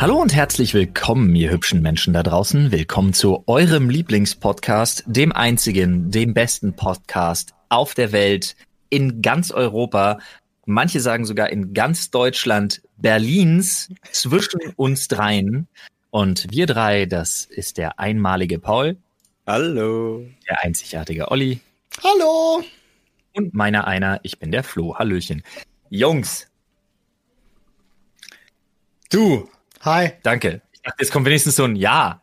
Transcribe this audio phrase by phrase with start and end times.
[0.00, 2.70] Hallo und herzlich willkommen, ihr hübschen Menschen da draußen.
[2.70, 8.54] Willkommen zu eurem Lieblingspodcast, dem einzigen, dem besten Podcast auf der Welt,
[8.90, 10.20] in ganz Europa.
[10.66, 15.66] Manche sagen sogar in ganz Deutschland, Berlins, zwischen uns dreien.
[16.10, 18.98] Und wir drei, das ist der einmalige Paul.
[19.48, 20.24] Hallo.
[20.48, 21.58] Der einzigartige Olli.
[22.04, 22.62] Hallo.
[23.34, 24.96] Und meiner einer, ich bin der Flo.
[24.96, 25.42] Hallöchen.
[25.90, 26.46] Jungs.
[29.10, 29.48] Du.
[29.82, 30.12] Hi.
[30.22, 30.62] Danke.
[30.72, 32.22] Ich dachte, jetzt kommt wenigstens so ein Ja.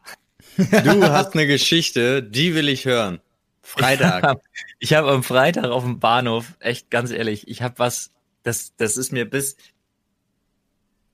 [0.57, 3.19] Du hast eine Geschichte, die will ich hören.
[3.61, 4.39] Freitag.
[4.79, 8.11] Ich habe hab am Freitag auf dem Bahnhof, echt ganz ehrlich, ich habe was,
[8.43, 9.57] das, das ist mir bis,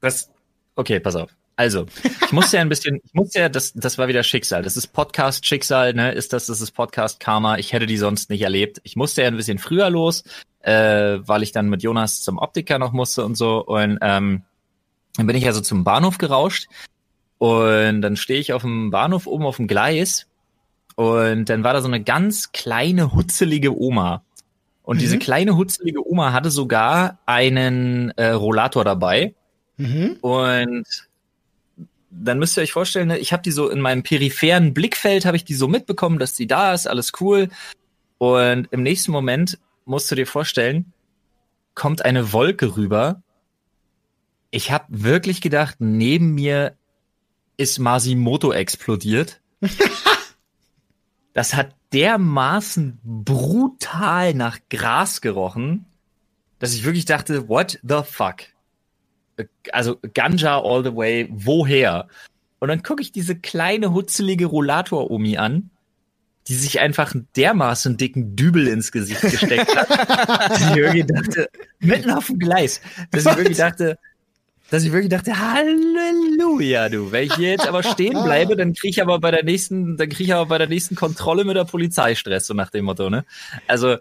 [0.02, 0.30] das,
[0.76, 1.32] okay, pass auf.
[1.56, 4.64] Also, ich musste ja ein bisschen, ich musste ja, das, das war wieder Schicksal.
[4.64, 6.12] Das ist Podcast-Schicksal, ne?
[6.12, 7.58] Ist das, das ist Podcast-Karma.
[7.58, 8.80] Ich hätte die sonst nicht erlebt.
[8.84, 10.24] Ich musste ja ein bisschen früher los,
[10.62, 13.64] äh, weil ich dann mit Jonas zum Optiker noch musste und so.
[13.64, 14.44] Und ähm,
[15.18, 16.68] dann bin ich also zum Bahnhof gerauscht
[17.38, 20.28] und dann stehe ich auf dem Bahnhof oben auf dem Gleis
[20.96, 24.24] und dann war da so eine ganz kleine, hutzelige Oma.
[24.84, 25.00] Und mhm.
[25.00, 29.36] diese kleine, hutzelige Oma hatte sogar einen äh, Rollator dabei.
[29.78, 30.18] Mhm.
[30.22, 30.86] Und
[32.10, 35.38] dann müsst ihr euch vorstellen, ne, ich habe die so in meinem peripheren Blickfeld, habe
[35.38, 37.50] ich die so mitbekommen, dass sie da ist, alles cool.
[38.18, 40.94] Und im nächsten Moment musst du dir vorstellen,
[41.74, 43.24] kommt eine Wolke rüber.
[44.52, 46.76] Ich habe wirklich gedacht, neben mir
[47.58, 49.42] ist Masimoto explodiert.
[51.34, 55.86] das hat dermaßen brutal nach Gras gerochen,
[56.60, 58.44] dass ich wirklich dachte, what the fuck?
[59.72, 62.08] also Ganja all the way, woher?
[62.60, 65.72] Und dann gucke ich diese kleine, hutzelige Rollator-Omi an,
[66.48, 69.90] die sich einfach einen dermaßen dicken Dübel ins Gesicht gesteckt hat,
[70.52, 71.50] dass ich irgendwie dachte,
[71.80, 73.98] mitten auf dem Gleis, dass ich wirklich dachte,
[74.72, 77.12] dass ich wirklich dachte, Halleluja, du.
[77.12, 80.10] Wenn ich hier jetzt aber stehen bleibe, dann kriege ich aber bei der nächsten, dann
[80.10, 83.12] kriege ich aber bei der nächsten Kontrolle mit der Polizei Stress, so nach dem Motto,
[83.12, 83.26] ne?
[83.68, 83.98] Also,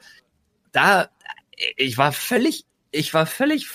[0.72, 1.10] da,
[1.76, 3.68] ich war völlig, ich war völlig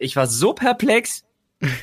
[0.00, 1.24] ich war so perplex.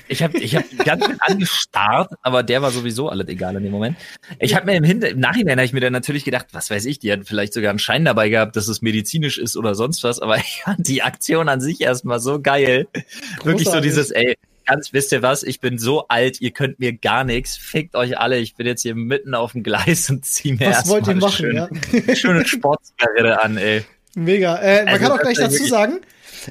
[0.08, 3.96] Ich habe ich hab ganz angestarrt, aber der war sowieso alles egal in dem Moment.
[4.40, 6.86] Ich habe mir im, Hinter im Nachhinein habe ich mir dann natürlich gedacht, was weiß
[6.86, 10.04] ich, die hat vielleicht sogar einen Schein dabei gehabt, dass es medizinisch ist oder sonst
[10.04, 12.88] was, aber ich fand die Aktion an sich erstmal so geil.
[12.92, 13.46] Großartig.
[13.46, 16.94] Wirklich so dieses, ey, ganz, wisst ihr was, ich bin so alt, ihr könnt mir
[16.94, 20.54] gar nichts, fickt euch alle, ich bin jetzt hier mitten auf dem Gleis und zieh
[20.54, 22.16] mir erstmal eine schöne, ja?
[22.16, 23.84] schöne Sportskarriere an, ey.
[24.16, 24.58] Mega.
[24.58, 26.00] Äh, man also, kann auch gleich dazu sagen,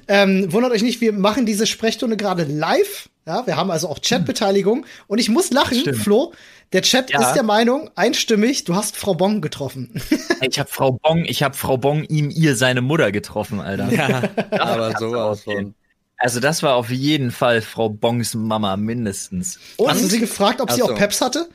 [0.08, 3.08] ähm, wundert euch nicht, wir machen diese Sprechstunde gerade live.
[3.26, 4.86] Ja, wir haben also auch Chatbeteiligung.
[5.08, 6.32] Und ich muss lachen, Flo.
[6.72, 7.20] Der Chat ja.
[7.20, 10.00] ist der Meinung, einstimmig, du hast Frau Bong getroffen.
[10.40, 13.92] ich habe Frau Bong, ich habe Frau Bong ihm ihr seine Mutter getroffen, Alter.
[13.92, 15.74] Ja, aber sowas von.
[16.18, 19.60] Also das war auf jeden Fall Frau Bongs Mama mindestens.
[19.76, 19.90] Und?
[19.90, 20.90] Hast du sie gefragt, ob Ach sie so.
[20.90, 21.48] auch Peps hatte?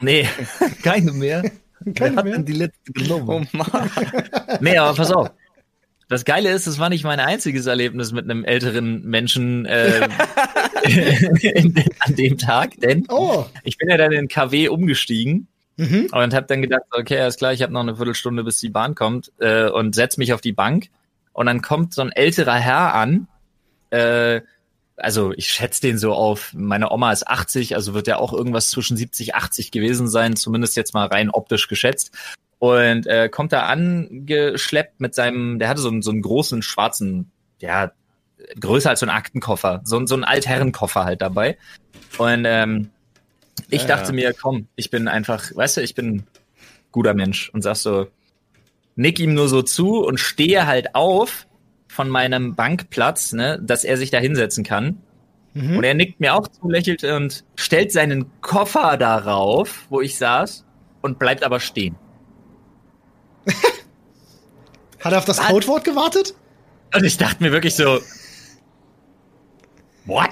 [0.00, 0.28] Nee,
[0.82, 1.50] keine mehr.
[1.94, 2.38] keine Wer mehr?
[2.40, 3.48] die letzte genommen?
[3.52, 3.90] Oh Mann.
[4.60, 5.30] nee, aber pass auf.
[6.08, 10.08] Das Geile ist, es war nicht mein einziges Erlebnis mit einem älteren Menschen äh,
[11.98, 13.44] an dem Tag, denn oh.
[13.64, 16.08] ich bin ja dann in KW umgestiegen mhm.
[16.12, 18.94] und habe dann gedacht, okay, alles klar, ich habe noch eine Viertelstunde, bis die Bahn
[18.94, 20.90] kommt äh, und setz mich auf die Bank
[21.32, 23.26] und dann kommt so ein älterer Herr an,
[23.90, 24.42] äh,
[24.96, 28.70] also ich schätze den so auf, meine Oma ist 80, also wird er auch irgendwas
[28.70, 32.12] zwischen 70, 80 gewesen sein, zumindest jetzt mal rein optisch geschätzt
[32.72, 37.30] und äh, kommt da angeschleppt mit seinem, der hatte so einen, so einen großen schwarzen,
[37.60, 37.92] ja,
[38.60, 41.56] größer als so ein Aktenkoffer, so, so ein Altherrenkoffer halt dabei.
[42.18, 42.90] Und ähm,
[43.70, 44.12] ich ja, dachte ja.
[44.12, 46.24] mir, komm, ich bin einfach, weißt du, ich bin
[46.92, 48.08] guter Mensch und sag so,
[48.94, 51.46] nick ihm nur so zu und stehe halt auf
[51.88, 55.02] von meinem Bankplatz, ne, dass er sich da hinsetzen kann.
[55.54, 55.78] Mhm.
[55.78, 60.64] Und er nickt mir auch zu, lächelt und stellt seinen Koffer darauf, wo ich saß,
[61.00, 61.96] und bleibt aber stehen.
[65.00, 66.34] Hat er auf das Codewort gewartet?
[66.94, 68.00] Und ich dachte mir wirklich so,
[70.06, 70.30] what?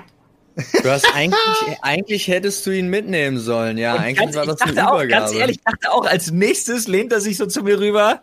[0.82, 1.38] Du hast eigentlich,
[1.82, 3.94] eigentlich hättest du ihn mitnehmen sollen, ja.
[3.94, 5.04] Und eigentlich ganz, war das eine Übergabe.
[5.04, 8.22] Auch, ganz ehrlich, ich dachte auch, als nächstes lehnt er sich so zu mir rüber.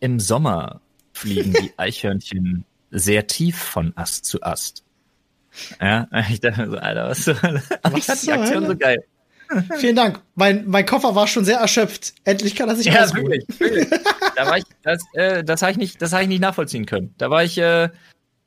[0.00, 0.80] Im Sommer
[1.12, 4.84] fliegen die Eichhörnchen sehr tief von Ast zu Ast.
[5.80, 8.76] Ja, ich dachte mir so, Alter, was so, aber was ich fand die Aktion so
[8.76, 9.04] geil.
[9.78, 10.20] Vielen Dank.
[10.34, 12.14] Mein, mein Koffer war schon sehr erschöpft.
[12.24, 13.88] Endlich kann er sich Ja, wirklich, wirklich.
[14.36, 17.12] Da war ich, das, äh, das habe ich, nicht, das hab ich nicht nachvollziehen können.
[17.18, 17.88] Da war ich äh,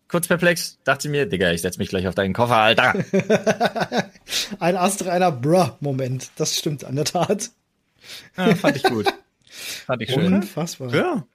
[0.07, 2.93] kurz perplex, dachte mir, Digga, ich setz mich gleich auf deinen Koffer, Alter.
[4.59, 6.31] Ein astreiner Bruh-Moment.
[6.37, 7.49] Das stimmt an der Tat.
[8.37, 9.13] Ja, fand ich gut.
[9.85, 10.33] Fand ich schön.
[10.33, 10.93] Unfassbar.
[10.93, 11.25] Ja.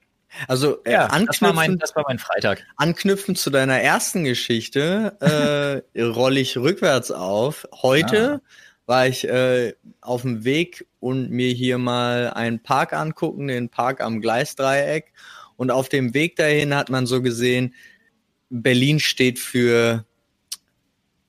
[0.49, 2.65] Also äh, ja, anknüpfen, das war, mein, das war mein Freitag.
[2.77, 7.67] Anknüpfend zu deiner ersten Geschichte äh, rolle ich rückwärts auf.
[7.83, 8.49] Heute ah.
[8.87, 14.01] War ich äh, auf dem Weg und mir hier mal einen Park angucken, den Park
[14.01, 15.13] am Gleisdreieck.
[15.57, 17.75] Und auf dem Weg dahin hat man so gesehen,
[18.49, 20.05] Berlin steht für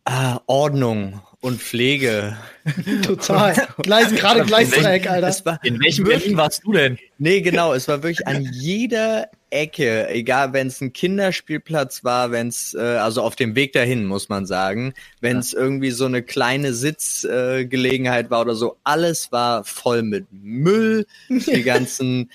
[0.06, 2.38] ah, Ordnung und Pflege.
[3.04, 3.68] Total.
[3.78, 5.46] Gleis, gerade Gleisdreieck, Alter.
[5.46, 7.00] War, in welchem Berlin warst du denn?
[7.18, 7.74] Nee, genau.
[7.74, 12.80] Es war wirklich an jeder Ecke, egal wenn es ein Kinderspielplatz war, wenn es, äh,
[12.80, 15.60] also auf dem Weg dahin, muss man sagen, wenn es ja.
[15.60, 21.64] irgendwie so eine kleine Sitzgelegenheit äh, war oder so, alles war voll mit Müll, die
[21.64, 22.30] ganzen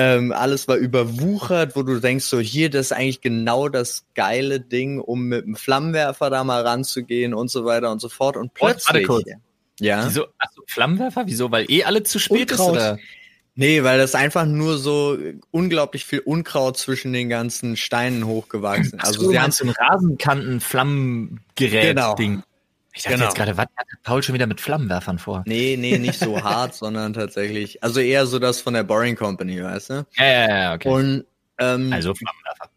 [0.00, 4.60] ähm, alles war überwuchert, wo du denkst, so hier, das ist eigentlich genau das geile
[4.60, 8.36] Ding, um mit dem Flammenwerfer da mal ranzugehen und so weiter und so fort.
[8.36, 9.10] Und plötzlich.
[9.10, 9.20] Oh,
[9.80, 10.06] ja.
[10.06, 11.24] Wieso, achso, Flammenwerfer?
[11.26, 11.50] Wieso?
[11.50, 12.76] Weil eh alle zu spät Unkraut.
[12.76, 12.98] ist, oder?
[13.60, 15.18] Nee, weil das einfach nur so
[15.50, 19.04] unglaublich viel Unkraut zwischen den ganzen Steinen hochgewachsen ist.
[19.04, 22.34] Also so, sie haben so ein Rasenkanten-Flammengerät-Ding.
[22.34, 22.44] Genau.
[22.94, 23.26] Ich dachte genau.
[23.26, 25.42] jetzt gerade, was hat Paul schon wieder mit Flammenwerfern vor?
[25.44, 29.60] Nee, nee, nicht so hart, sondern tatsächlich, also eher so das von der Boring Company,
[29.60, 30.06] weißt du?
[30.14, 30.88] Ja, ja, ja, okay.
[30.88, 31.24] Und,
[31.58, 32.70] ähm, also Flammenwerfer.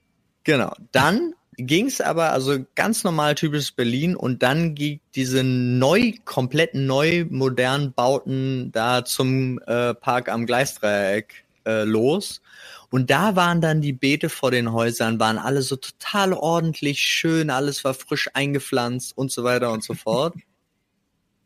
[0.45, 0.73] Genau.
[0.91, 1.35] Dann
[1.67, 7.25] ging es aber, also ganz normal typisch Berlin und dann ging diese neu, komplett neu
[7.29, 12.41] modernen Bauten da zum äh, Park am Gleisdreieck äh, los.
[12.89, 17.49] Und da waren dann die Beete vor den Häusern, waren alle so total ordentlich, schön,
[17.49, 20.35] alles war frisch eingepflanzt und so weiter und so fort.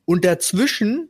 [0.07, 1.09] Und dazwischen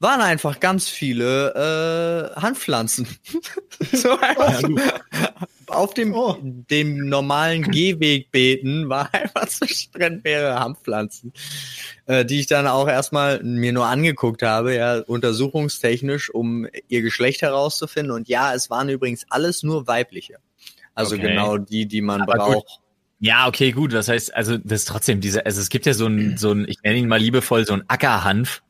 [0.00, 3.06] waren einfach ganz viele äh, Handpflanzen.
[3.92, 4.62] so einfach
[5.66, 6.36] auf dem, oh.
[6.42, 11.32] dem normalen Gehwegbeeten war einfach zwischendrin mehrere Handpflanzen,
[12.06, 17.42] äh, die ich dann auch erstmal mir nur angeguckt habe, ja, untersuchungstechnisch, um ihr Geschlecht
[17.42, 18.12] herauszufinden.
[18.12, 20.38] Und ja, es waren übrigens alles nur weibliche.
[20.94, 21.28] Also okay.
[21.28, 22.54] genau die, die man Aber braucht.
[22.54, 22.80] Gut.
[23.20, 23.92] Ja, okay, gut.
[23.92, 26.66] Das heißt, also das ist trotzdem diese, also es gibt ja so ein, so ein,
[26.66, 28.62] ich nenne ihn mal liebevoll, so ein Ackerhanf.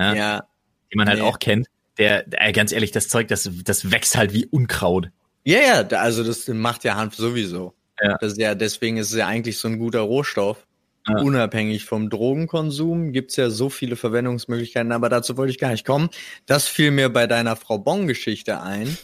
[0.00, 0.14] Ja.
[0.14, 0.44] ja.
[0.92, 1.24] Den man halt nee.
[1.24, 1.68] auch kennt.
[1.98, 5.10] Der, äh, ganz ehrlich, das Zeug, das, das wächst halt wie Unkraut.
[5.44, 7.74] Ja, ja, also das macht ja Hanf sowieso.
[8.00, 8.16] Ja.
[8.20, 10.66] Das ist ja, deswegen ist es ja eigentlich so ein guter Rohstoff.
[11.08, 11.22] Ja.
[11.22, 16.10] Unabhängig vom Drogenkonsum gibt's ja so viele Verwendungsmöglichkeiten, aber dazu wollte ich gar nicht kommen.
[16.46, 18.98] Das fiel mir bei deiner Frau Bong-Geschichte ein.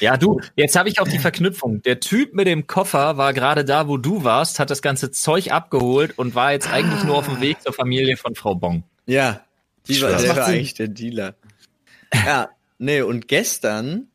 [0.00, 1.82] Ja, du, jetzt habe ich auch die Verknüpfung.
[1.82, 5.50] Der Typ mit dem Koffer war gerade da, wo du warst, hat das ganze Zeug
[5.50, 8.84] abgeholt und war jetzt eigentlich nur auf dem Weg zur Familie von Frau Bong.
[9.06, 9.40] Ja,
[9.88, 11.34] die war, der war eigentlich der Dealer.
[12.14, 14.08] Ja, nee, und gestern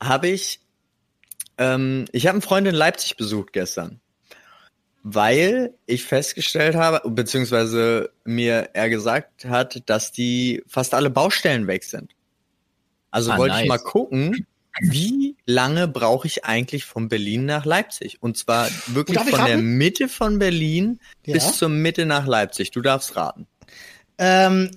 [0.00, 0.60] habe ich
[1.58, 4.00] ähm, ich habe einen Freund in Leipzig besucht gestern,
[5.02, 11.84] weil ich festgestellt habe, beziehungsweise mir er gesagt hat, dass die fast alle Baustellen weg
[11.84, 12.12] sind.
[13.10, 13.62] Also ah, wollte nice.
[13.62, 14.46] ich mal gucken,
[14.80, 18.22] wie lange brauche ich eigentlich von Berlin nach Leipzig?
[18.22, 21.32] Und zwar wirklich von der Mitte von Berlin ja?
[21.34, 22.72] bis zur Mitte nach Leipzig.
[22.72, 23.46] Du darfst raten.
[24.18, 24.70] Ähm,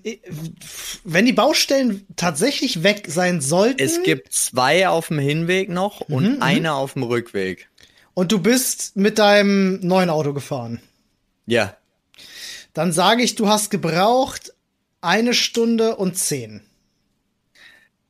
[1.05, 3.81] wenn die Baustellen tatsächlich weg sein sollten.
[3.81, 6.41] Es gibt zwei auf dem Hinweg noch und mhm, mhm.
[6.41, 7.69] eine auf dem Rückweg.
[8.13, 10.81] Und du bist mit deinem neuen Auto gefahren.
[11.45, 11.77] Ja.
[12.73, 14.53] Dann sage ich, du hast gebraucht
[14.99, 16.61] eine Stunde und zehn.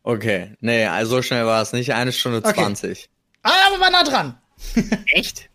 [0.02, 1.94] Okay, nee, also so schnell war es nicht.
[1.94, 3.10] Eine Stunde zwanzig.
[3.44, 3.54] Okay.
[3.54, 4.42] Ah, aber war nah dran.
[5.14, 5.50] Echt?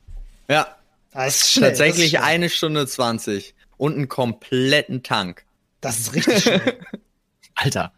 [0.48, 0.76] Ja.
[1.12, 1.70] Das ist schnell.
[1.70, 2.22] Tatsächlich ist schnell.
[2.22, 5.44] eine Stunde zwanzig und einen kompletten Tank.
[5.84, 6.78] Das ist richtig schnell.
[7.54, 7.92] Alter.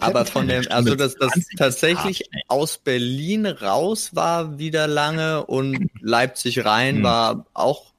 [0.00, 6.64] Aber von dem, also dass das tatsächlich aus Berlin raus war wieder lange und Leipzig
[6.64, 7.02] rein hm.
[7.02, 7.92] war auch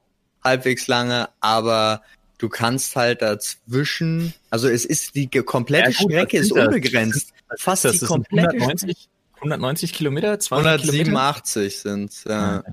[0.43, 2.01] halbwegs lange, aber
[2.37, 7.33] du kannst halt dazwischen, also es ist die komplette ja, gut, Strecke ist unbegrenzt.
[7.49, 7.61] Das?
[7.61, 7.99] Fast das?
[7.99, 12.55] die komplette 190, 190 Kilometer, 187 sind ja.
[12.55, 12.63] Ja,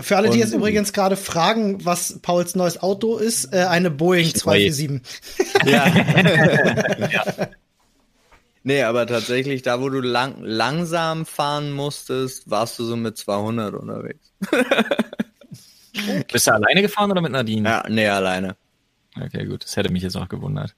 [0.00, 4.34] für alle, die jetzt übrigens gerade fragen, was Pauls neues Auto ist, äh, eine Boeing
[4.34, 5.02] 247.
[5.64, 5.86] Ja.
[7.10, 7.48] ja.
[8.62, 13.74] Nee, aber tatsächlich, da wo du lang, langsam fahren musstest, warst du so mit 200
[13.74, 14.32] unterwegs.
[14.50, 16.24] okay.
[16.32, 17.68] Bist du alleine gefahren oder mit Nadine?
[17.68, 18.56] Ja, nee, alleine.
[19.20, 19.62] Okay, gut.
[19.62, 20.74] Das hätte mich jetzt auch gewundert.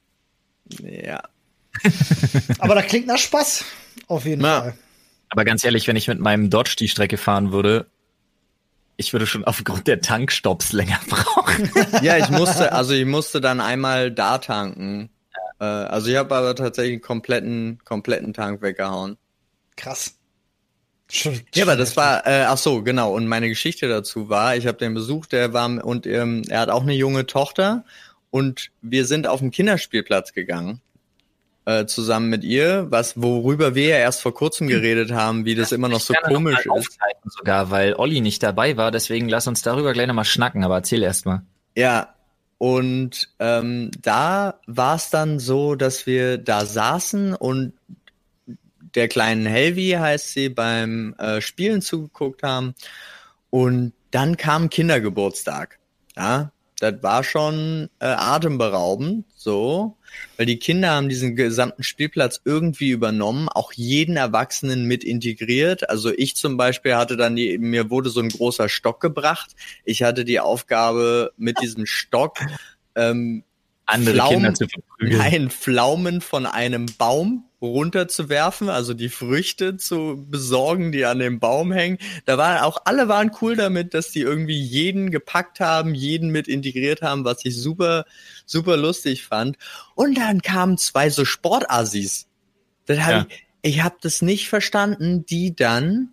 [0.82, 1.22] Ja.
[2.58, 3.64] aber da klingt nach Spaß.
[4.06, 4.60] Auf jeden Na.
[4.60, 4.74] Fall.
[5.30, 7.86] Aber ganz ehrlich, wenn ich mit meinem Dodge die Strecke fahren würde,
[8.98, 11.70] ich würde schon aufgrund der Tankstops länger brauchen.
[12.02, 15.08] ja, ich musste, also ich musste dann einmal da tanken.
[15.60, 19.16] Äh, also ich habe aber tatsächlich einen kompletten, kompletten Tank weggehauen.
[19.76, 20.16] Krass.
[21.10, 23.14] Schon, ja, aber das war, äh, ach so, genau.
[23.14, 26.68] Und meine Geschichte dazu war, ich habe den besucht, der war und ähm, er hat
[26.68, 27.84] auch eine junge Tochter
[28.30, 30.82] und wir sind auf den Kinderspielplatz gegangen
[31.68, 35.68] äh, zusammen mit ihr, was worüber wir ja erst vor kurzem geredet haben, wie das,
[35.68, 36.98] das immer noch so komisch noch ist.
[37.26, 41.02] Sogar, weil Olli nicht dabei war, deswegen lass uns darüber gleich nochmal schnacken, aber erzähl
[41.02, 41.42] erst mal.
[41.76, 42.14] Ja,
[42.56, 47.74] und ähm, da war es dann so, dass wir da saßen und
[48.94, 52.74] der kleinen Helvi heißt sie beim äh, Spielen zugeguckt haben
[53.50, 55.78] und dann kam Kindergeburtstag.
[56.16, 59.96] Ja, das war schon äh, atemberaubend, so,
[60.36, 65.90] weil die Kinder haben diesen gesamten Spielplatz irgendwie übernommen, auch jeden Erwachsenen mit integriert.
[65.90, 69.56] Also ich zum Beispiel hatte dann die, mir wurde so ein großer Stock gebracht.
[69.84, 72.38] Ich hatte die Aufgabe mit diesem Stock
[72.94, 73.42] ähm,
[73.88, 75.18] andere Pflaumen, Kinder zu verprügeln.
[75.18, 81.72] Nein, Pflaumen von einem Baum runterzuwerfen, also die Früchte zu besorgen, die an dem Baum
[81.72, 81.98] hängen.
[82.24, 86.46] Da waren auch alle waren cool damit, dass die irgendwie jeden gepackt haben, jeden mit
[86.46, 88.04] integriert haben, was ich super
[88.46, 89.56] super lustig fand.
[89.94, 92.26] Und dann kamen zwei so Sportassis.
[92.86, 93.26] Das hab ja.
[93.28, 96.10] ich ich habe das nicht verstanden, die dann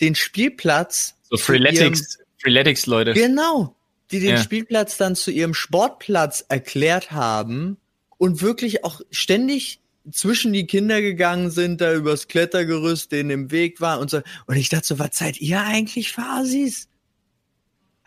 [0.00, 3.12] den Spielplatz so Freeletics Freeletics Leute.
[3.12, 3.76] Genau,
[4.12, 4.38] die den ja.
[4.38, 7.78] Spielplatz dann zu ihrem Sportplatz erklärt haben
[8.18, 13.80] und wirklich auch ständig zwischen die Kinder gegangen sind, da übers Klettergerüst, denen im Weg
[13.80, 14.20] war und so.
[14.46, 16.88] Und ich dachte so, was seid ihr eigentlich für Asis?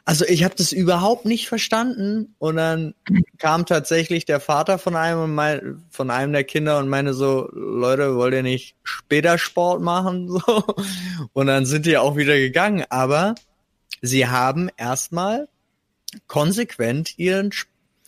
[0.08, 2.36] Also ich habe das überhaupt nicht verstanden.
[2.38, 2.94] Und dann
[3.40, 8.16] kam tatsächlich der Vater von einem mein, von einem der Kinder und meine so, Leute,
[8.16, 10.30] wollt ihr nicht später Sport machen?
[10.46, 10.64] So.
[11.34, 12.86] Und dann sind die auch wieder gegangen.
[12.90, 13.36] Aber
[14.02, 15.48] sie haben erstmal
[16.27, 17.51] konsequent ihren,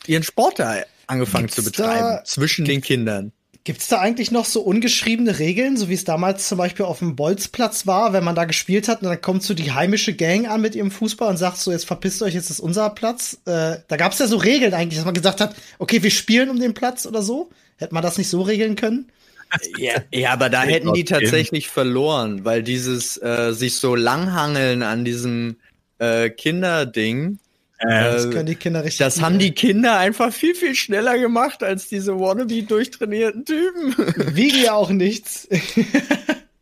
[0.05, 3.31] ihren Sport da angefangen Gibt's zu betreiben zwischen den Kindern.
[3.63, 6.99] Gibt es da eigentlich noch so ungeschriebene Regeln, so wie es damals zum Beispiel auf
[6.99, 10.47] dem Bolzplatz war, wenn man da gespielt hat und dann kommt so die heimische Gang
[10.49, 13.33] an mit ihrem Fußball und sagt so, jetzt verpisst euch, jetzt ist unser Platz.
[13.43, 16.49] Äh, da gab es ja so Regeln eigentlich, dass man gesagt hat, okay, wir spielen
[16.49, 17.49] um den Platz oder so.
[17.75, 19.11] Hätte man das nicht so regeln können?
[19.77, 25.05] Ja, ja aber da hätten die tatsächlich verloren, weil dieses äh, sich so langhangeln an
[25.05, 25.57] diesem
[25.99, 27.39] äh, Kinderding,
[27.79, 28.99] das äh, können die Kinder richtig.
[28.99, 33.95] Das haben die Kinder einfach viel, viel schneller gemacht als diese wannabe durchtrainierten Typen.
[34.35, 35.47] Wiegen ja auch nichts.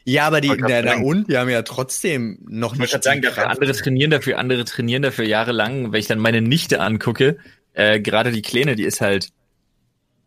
[0.07, 2.93] Ja, aber die, na, na und, die haben ja trotzdem noch ich nicht.
[2.93, 5.91] Ich sagen, dafür andere trainieren dafür, andere trainieren dafür jahrelang.
[5.91, 7.37] Wenn ich dann meine Nichte angucke,
[7.73, 9.29] äh, gerade die Kleine, die ist halt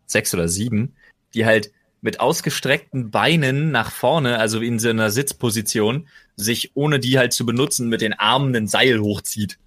[0.04, 0.96] sechs oder sieben,
[1.32, 7.16] die halt mit ausgestreckten Beinen nach vorne, also in so einer Sitzposition, sich ohne die
[7.16, 9.58] halt zu benutzen, mit den Armen ein Seil hochzieht.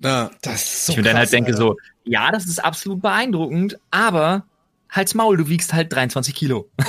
[0.00, 1.58] Ja, das ist so ich mir dann halt denke Alter.
[1.58, 4.44] so, ja, das ist absolut beeindruckend, aber
[4.90, 6.68] halt's Maul, du wiegst halt 23 Kilo.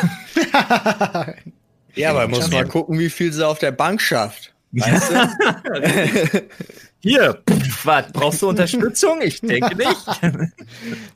[1.96, 4.54] ja, aber muss mal gucken, wie viel sie auf der Bank schafft.
[4.72, 6.42] Weißt du?
[7.00, 7.42] Hier,
[7.84, 9.22] was, brauchst du Unterstützung?
[9.22, 10.22] Ich denke nicht.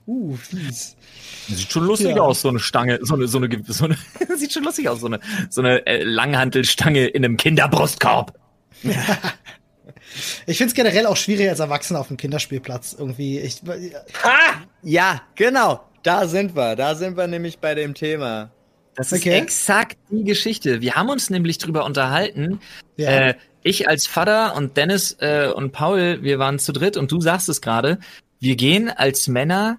[0.07, 0.95] uh, fies.
[1.47, 2.21] Sieht schon lustig ja.
[2.21, 3.97] aus, so eine Stange, so eine, so eine, so eine
[4.37, 5.19] sieht schon lustig aus, so eine,
[5.49, 8.39] so eine äh, Langhantelstange in einem Kinderbrustkorb.
[10.45, 13.39] Ich finde es generell auch schwierig als Erwachsener auf dem Kinderspielplatz irgendwie.
[13.39, 13.61] Ich,
[14.23, 14.61] ha!
[14.83, 15.81] Ja, genau.
[16.03, 16.75] Da sind wir.
[16.75, 18.51] Da sind wir nämlich bei dem Thema.
[18.95, 19.29] Das okay.
[19.29, 20.81] ist exakt die Geschichte.
[20.81, 22.59] Wir haben uns nämlich drüber unterhalten.
[22.97, 23.29] Ja.
[23.29, 27.21] Äh, ich als Vater und Dennis äh, und Paul, wir waren zu dritt und du
[27.21, 27.99] sagst es gerade.
[28.39, 29.77] Wir gehen als Männer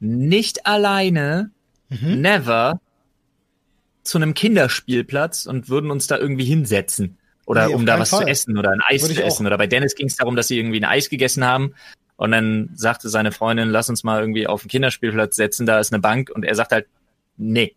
[0.00, 1.50] nicht alleine,
[1.88, 2.20] mhm.
[2.20, 2.80] never,
[4.02, 7.18] zu einem Kinderspielplatz und würden uns da irgendwie hinsetzen.
[7.50, 8.20] Oder nee, um da was Fall.
[8.20, 9.44] zu essen oder ein Eis zu essen.
[9.44, 11.74] Oder bei Dennis ging es darum, dass sie irgendwie ein Eis gegessen haben.
[12.14, 15.92] Und dann sagte seine Freundin, lass uns mal irgendwie auf den Kinderspielplatz setzen, da ist
[15.92, 16.30] eine Bank.
[16.32, 16.86] Und er sagt halt,
[17.36, 17.74] nee.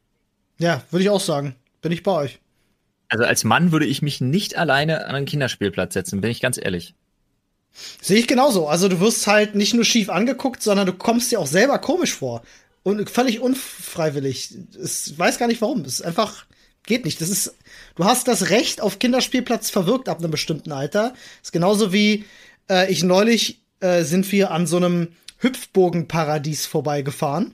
[0.60, 1.56] Ja, würde ich auch sagen.
[1.82, 2.40] Bin ich bei euch.
[3.10, 6.60] Also als Mann würde ich mich nicht alleine an einen Kinderspielplatz setzen, bin ich ganz
[6.62, 6.94] ehrlich.
[8.00, 8.68] Sehe ich genauso.
[8.68, 12.14] Also du wirst halt nicht nur schief angeguckt, sondern du kommst dir auch selber komisch
[12.14, 12.44] vor.
[12.84, 14.56] Und völlig unfreiwillig.
[14.84, 15.82] Ich weiß gar nicht warum.
[15.82, 16.46] Es ist einfach,
[16.86, 17.22] geht nicht.
[17.22, 17.56] Das ist
[17.96, 21.10] Du hast das Recht auf Kinderspielplatz verwirkt ab einem bestimmten Alter.
[21.10, 22.26] Das ist genauso wie
[22.70, 25.10] äh, ich neulich äh, sind wir an so einem
[25.40, 27.54] Hüpfbogenparadies vorbeigefahren.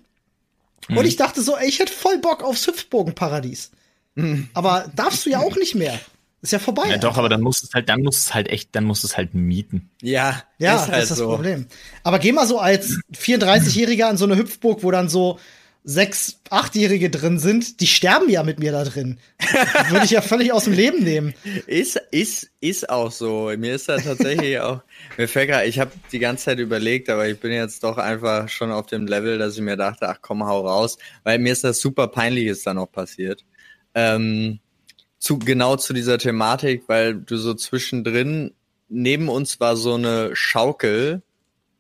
[0.88, 0.98] Mhm.
[0.98, 3.72] Und ich dachte so, ey, ich hätte voll Bock aufs Hüpfbogenparadies.
[4.15, 4.50] Mhm.
[4.53, 6.00] Aber darfst du ja auch nicht mehr.
[6.41, 6.88] Ist ja vorbei.
[6.88, 8.86] Ja, doch, aber dann musst du es halt, dann musst du es halt echt, dann
[8.86, 9.89] musst du es halt mieten.
[10.01, 11.27] Ja, ja, ist das halt ist das so.
[11.27, 11.65] Problem.
[12.03, 15.38] Aber geh mal so als 34-Jähriger an so eine Hüpfburg, wo dann so
[15.83, 19.17] sechs, achtjährige drin sind, die sterben ja mit mir da drin.
[19.89, 21.33] Würde ich ja völlig aus dem Leben nehmen.
[21.67, 23.51] Ist, ist, ist auch so.
[23.57, 24.81] Mir ist da tatsächlich auch,
[25.17, 28.50] mir fällt grad, ich habe die ganze Zeit überlegt, aber ich bin jetzt doch einfach
[28.50, 31.63] schon auf dem Level, dass ich mir dachte, ach komm, hau raus, weil mir ist
[31.63, 33.45] das super peinliches dann auch passiert.
[33.95, 34.59] Ähm,
[35.17, 38.53] zu, genau zu dieser Thematik, weil du so zwischendrin,
[38.89, 41.21] neben uns war so eine Schaukel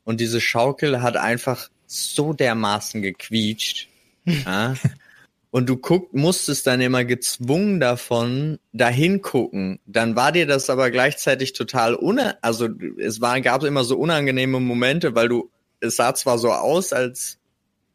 [0.03, 3.87] und diese Schaukel hat einfach so dermaßen gequietscht,
[4.25, 4.75] ja?
[5.51, 9.79] und du guck, musstest dann immer gezwungen davon dahin gucken.
[9.87, 12.69] Dann war dir das aber gleichzeitig total una, also
[12.99, 17.38] es war, gab immer so unangenehme Momente, weil du, es sah zwar so aus, als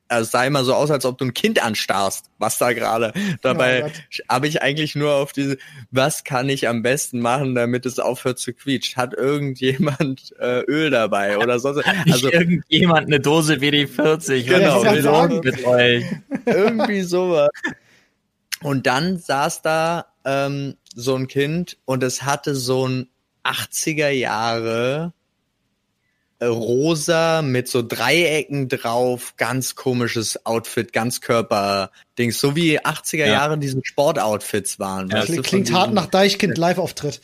[0.09, 3.13] also es sah immer so aus, als ob du ein Kind anstarrst, was da gerade.
[3.43, 3.91] Dabei oh
[4.29, 5.57] habe ich eigentlich nur auf diese,
[5.91, 8.97] was kann ich am besten machen, damit es aufhört zu quietschen?
[8.97, 11.85] Hat irgendjemand äh, Öl dabei oder sonst?
[12.11, 16.05] Also irgendjemand eine Dose WD40 genau, mit euch.
[16.47, 17.51] Irgendwie sowas.
[18.63, 23.09] Und dann saß da ähm, so ein Kind und es hatte so ein
[23.45, 25.13] 80er Jahre
[26.43, 33.27] rosa mit so Dreiecken drauf, ganz komisches Outfit, ganz Körper-Dings, so wie 80er ja.
[33.27, 35.09] Jahre diese Sportoutfits waren.
[35.09, 37.21] Ja, klingt, klingt hart nach Deichkind Live-Auftritt.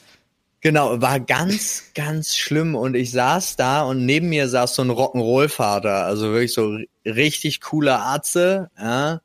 [0.63, 4.91] Genau, war ganz, ganz schlimm und ich saß da und neben mir saß so ein
[4.91, 6.77] Rock'n'Roll-Vater, also wirklich so
[7.07, 9.21] richtig cooler Arze, ja.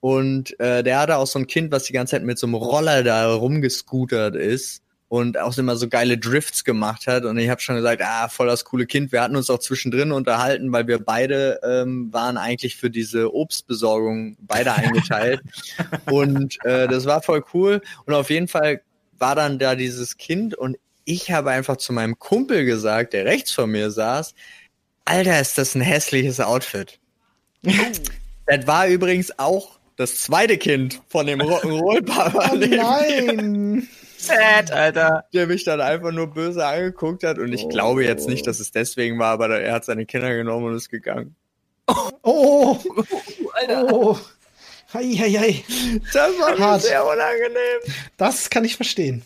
[0.00, 2.54] Und äh, der hatte auch so ein Kind, was die ganze Zeit mit so einem
[2.54, 7.24] Roller da rumgescootert ist und auch immer so geile Drifts gemacht hat.
[7.24, 9.10] Und ich habe schon gesagt, ah, voll das coole Kind.
[9.10, 14.36] Wir hatten uns auch zwischendrin unterhalten, weil wir beide ähm, waren eigentlich für diese Obstbesorgung
[14.40, 15.40] beide eingeteilt.
[16.10, 17.80] und äh, das war voll cool.
[18.04, 18.82] Und auf jeden Fall
[19.18, 23.50] war dann da dieses Kind und ich habe einfach zu meinem Kumpel gesagt, der rechts
[23.52, 24.34] von mir saß,
[25.06, 27.00] Alter, ist das ein hässliches Outfit.
[27.62, 32.50] das war übrigens auch das zweite Kind von dem Rock'n'Roll-Papa.
[32.52, 33.88] Oh nein!
[34.18, 35.24] Sad, Alter.
[35.32, 37.68] Der mich dann einfach nur böse angeguckt hat und ich oh.
[37.68, 40.90] glaube jetzt nicht, dass es deswegen war, aber er hat seine Kinder genommen und ist
[40.90, 41.36] gegangen.
[41.86, 42.78] Oh, oh,
[43.54, 43.92] Alter.
[43.92, 44.18] Oh.
[44.92, 45.64] Hei, hei, hei.
[46.12, 46.82] Das war Hart.
[46.82, 47.94] sehr unangenehm.
[48.16, 49.22] Das kann ich verstehen.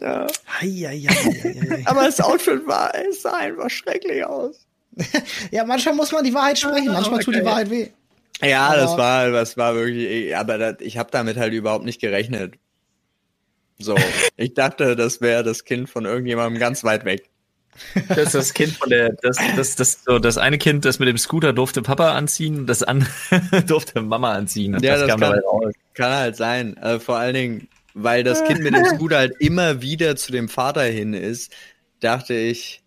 [0.00, 0.26] Ja.
[0.60, 4.66] Hei, hei, hei, aber das Outfit war, es sah einfach schrecklich aus.
[5.50, 7.24] ja, manchmal muss man die Wahrheit sprechen, manchmal okay.
[7.24, 7.88] tut die Wahrheit weh.
[8.42, 12.00] Ja, aber das war, das war wirklich, aber das, ich habe damit halt überhaupt nicht
[12.00, 12.54] gerechnet.
[13.84, 13.96] So,
[14.36, 17.30] ich dachte, das wäre das Kind von irgendjemandem ganz weit weg.
[18.08, 21.08] Das ist das Kind von der, das, das, das, so, das eine Kind, das mit
[21.08, 23.10] dem Scooter durfte Papa anziehen, das andere
[23.66, 24.74] durfte Mama anziehen.
[24.80, 25.40] ja, das, das kann,
[25.94, 26.78] kann, halt sein.
[26.78, 30.48] Also vor allen Dingen, weil das Kind mit dem Scooter halt immer wieder zu dem
[30.48, 31.52] Vater hin ist,
[32.00, 32.82] dachte ich.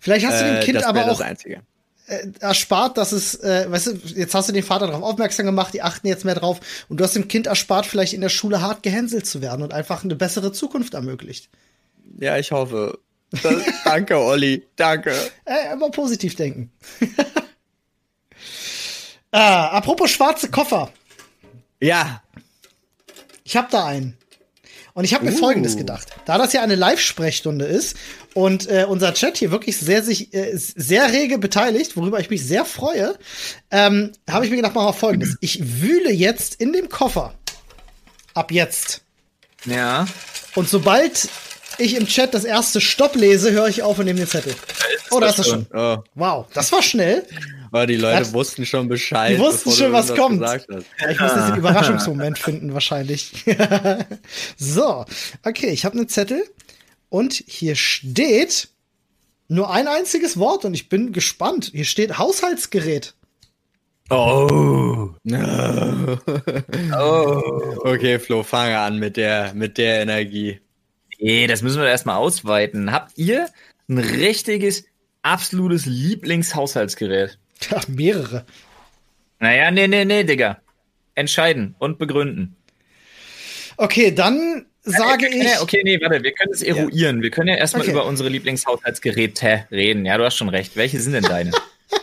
[0.00, 1.08] Vielleicht hast du dem äh, Kind äh, aber auch.
[1.08, 1.62] Das Einzige
[2.10, 5.72] äh, erspart, dass es, äh, weißt du, jetzt hast du den Vater darauf aufmerksam gemacht,
[5.72, 8.60] die achten jetzt mehr drauf und du hast dem Kind erspart, vielleicht in der Schule
[8.60, 11.48] hart gehänselt zu werden und einfach eine bessere Zukunft ermöglicht.
[12.18, 12.98] Ja, ich hoffe.
[13.30, 14.66] Das, danke, Olli.
[14.74, 15.14] Danke.
[15.44, 16.72] Äh, immer positiv denken.
[19.30, 20.92] ah, apropos schwarze Koffer.
[21.80, 22.24] Ja.
[23.44, 24.16] Ich habe da einen.
[24.94, 25.36] Und ich habe mir uh.
[25.36, 26.08] Folgendes gedacht.
[26.26, 27.96] Da das ja eine Live-Sprechstunde ist
[28.34, 32.44] und äh, unser Chat hier wirklich sehr sich äh, sehr rege beteiligt, worüber ich mich
[32.46, 33.18] sehr freue,
[33.70, 35.36] ähm, habe ich mir gedacht, machen wir Folgendes.
[35.40, 37.34] Ich wühle jetzt in dem Koffer.
[38.34, 39.02] Ab jetzt.
[39.64, 40.06] Ja.
[40.54, 41.28] Und sobald
[41.78, 44.54] ich im Chat das erste Stopp lese, höre ich auf und nehme den Zettel.
[45.10, 45.66] oh, da ist das schon.
[45.72, 45.98] Oh.
[46.14, 47.26] Wow, das war schnell.
[47.72, 49.36] Aber die Leute das, wussten schon Bescheid.
[49.36, 50.40] Die wussten schon, was kommt.
[50.40, 53.44] Ja, ich muss jetzt den Überraschungsmoment finden, wahrscheinlich.
[54.56, 55.04] so,
[55.44, 56.42] okay, ich habe einen Zettel
[57.08, 58.68] und hier steht
[59.48, 61.70] nur ein einziges Wort und ich bin gespannt.
[61.72, 63.14] Hier steht Haushaltsgerät.
[64.10, 64.48] Oh.
[64.50, 65.10] oh.
[67.82, 70.60] Okay, Flo, fange an mit der, mit der Energie.
[71.20, 72.92] Nee, das müssen wir erstmal ausweiten.
[72.92, 73.48] Habt ihr
[73.88, 74.84] ein richtiges,
[75.22, 77.38] absolutes Lieblingshaushaltsgerät?
[77.68, 78.46] Ja, mehrere.
[79.38, 80.60] Naja, nee, nee, nee, Digga.
[81.14, 82.56] Entscheiden und begründen.
[83.76, 85.60] Okay, dann sage okay, ich.
[85.60, 87.16] Okay, nee, warte, wir können es eruieren.
[87.16, 87.22] Ja.
[87.22, 87.92] Wir können ja erstmal okay.
[87.92, 90.04] über unsere Lieblingshaushaltsgeräte reden.
[90.04, 90.76] Ja, du hast schon recht.
[90.76, 91.50] Welche sind denn deine?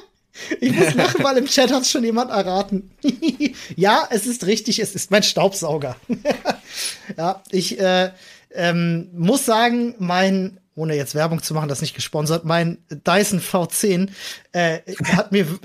[0.59, 2.91] ich muss lachen, weil im Chat hat schon jemand erraten.
[3.75, 5.95] ja, es ist richtig, es ist mein Staubsauger.
[7.17, 8.11] ja, ich äh,
[8.53, 14.09] ähm, muss sagen, mein ohne jetzt Werbung zu machen, das nicht gesponsert, mein Dyson V10
[14.51, 15.47] äh, hat mir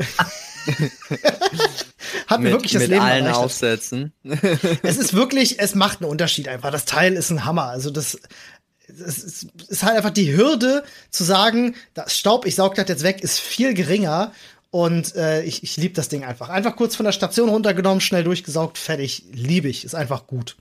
[2.27, 3.45] hat mir wirklich das mit Leben allen erleichtert.
[3.45, 4.13] Aufsätzen.
[4.83, 6.71] es ist wirklich, es macht einen Unterschied einfach.
[6.71, 7.67] Das Teil ist ein Hammer.
[7.67, 8.19] Also das
[8.89, 13.23] es ist halt einfach die Hürde zu sagen, das Staub, ich saug das jetzt weg,
[13.23, 14.33] ist viel geringer.
[14.71, 16.49] Und äh, ich, ich liebe das Ding einfach.
[16.49, 19.25] Einfach kurz von der Station runtergenommen, schnell durchgesaugt, fertig.
[19.33, 19.85] Liebe ich.
[19.85, 20.57] Ist einfach gut.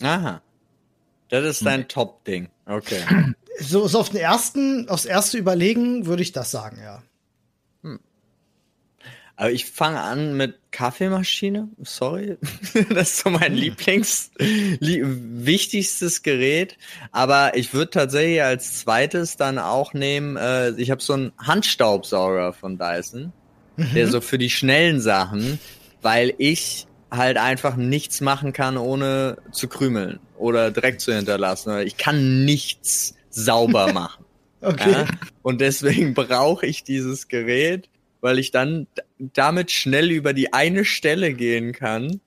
[0.00, 0.40] Aha.
[1.28, 2.48] Das ist dein Top-Ding.
[2.66, 3.02] Okay.
[3.60, 7.04] So, so auf den ersten, aufs erste Überlegen würde ich das sagen, ja.
[7.84, 8.00] Hm.
[9.36, 11.68] Aber ich fange an mit Kaffeemaschine.
[11.84, 12.36] Sorry.
[12.90, 13.54] das ist so mein hm.
[13.54, 16.76] Lieblings, li wichtigstes Gerät.
[17.12, 22.54] Aber ich würde tatsächlich als zweites dann auch nehmen, äh, ich habe so einen Handstaubsauger
[22.54, 23.32] von Dyson,
[23.76, 23.94] mhm.
[23.94, 25.60] der so für die schnellen Sachen,
[26.02, 31.78] weil ich halt einfach nichts machen kann, ohne zu krümeln oder Dreck zu hinterlassen.
[31.86, 34.24] Ich kann nichts sauber machen.
[34.60, 34.92] okay.
[34.92, 35.06] Ja?
[35.42, 37.88] Und deswegen brauche ich dieses Gerät,
[38.20, 38.86] weil ich dann
[39.18, 42.20] damit schnell über die eine Stelle gehen kann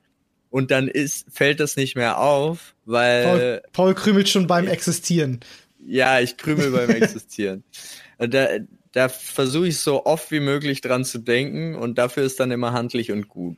[0.49, 3.23] und dann ist, fällt das nicht mehr auf, weil.
[3.23, 5.41] Paul, Paul krümelt schon beim Existieren.
[5.86, 7.63] Ja, ich krümel beim Existieren.
[8.17, 8.47] Da,
[8.93, 12.73] da versuche ich so oft wie möglich dran zu denken und dafür ist dann immer
[12.73, 13.58] handlich und gut.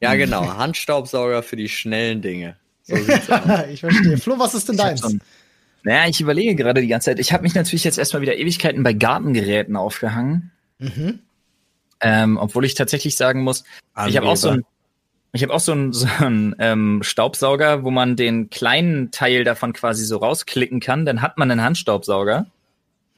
[0.00, 0.46] Ja, genau.
[0.56, 2.56] Handstaubsauger für die schnellen Dinge.
[2.86, 2.94] So
[3.70, 4.16] ich verstehe.
[4.18, 5.16] Flo, was ist denn deins?
[5.82, 7.18] naja, ich überlege gerade die ganze Zeit.
[7.18, 10.52] Ich habe mich natürlich jetzt erstmal wieder Ewigkeiten bei Gartengeräten aufgehangen.
[10.78, 11.20] Mhm.
[12.00, 14.10] Ähm, obwohl ich tatsächlich sagen muss, Anleber.
[14.10, 14.64] ich habe auch so ein,
[15.32, 19.72] ich habe auch so einen, so einen ähm, Staubsauger, wo man den kleinen Teil davon
[19.72, 21.06] quasi so rausklicken kann.
[21.06, 22.46] Dann hat man einen Handstaubsauger.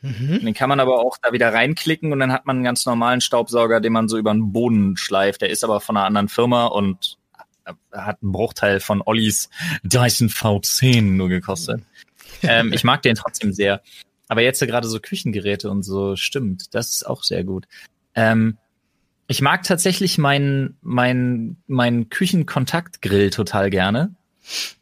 [0.00, 0.44] Mhm.
[0.44, 3.20] Den kann man aber auch da wieder reinklicken und dann hat man einen ganz normalen
[3.20, 5.42] Staubsauger, den man so über den Boden schleift.
[5.42, 7.17] Der ist aber von einer anderen Firma und
[7.92, 9.50] hat einen Bruchteil von Ollis
[9.82, 11.82] Dyson V10 nur gekostet.
[12.42, 13.82] ähm, ich mag den trotzdem sehr.
[14.28, 17.66] Aber jetzt gerade so Küchengeräte und so, stimmt, das ist auch sehr gut.
[18.14, 18.58] Ähm,
[19.26, 24.14] ich mag tatsächlich meinen mein, mein Küchenkontaktgrill total gerne.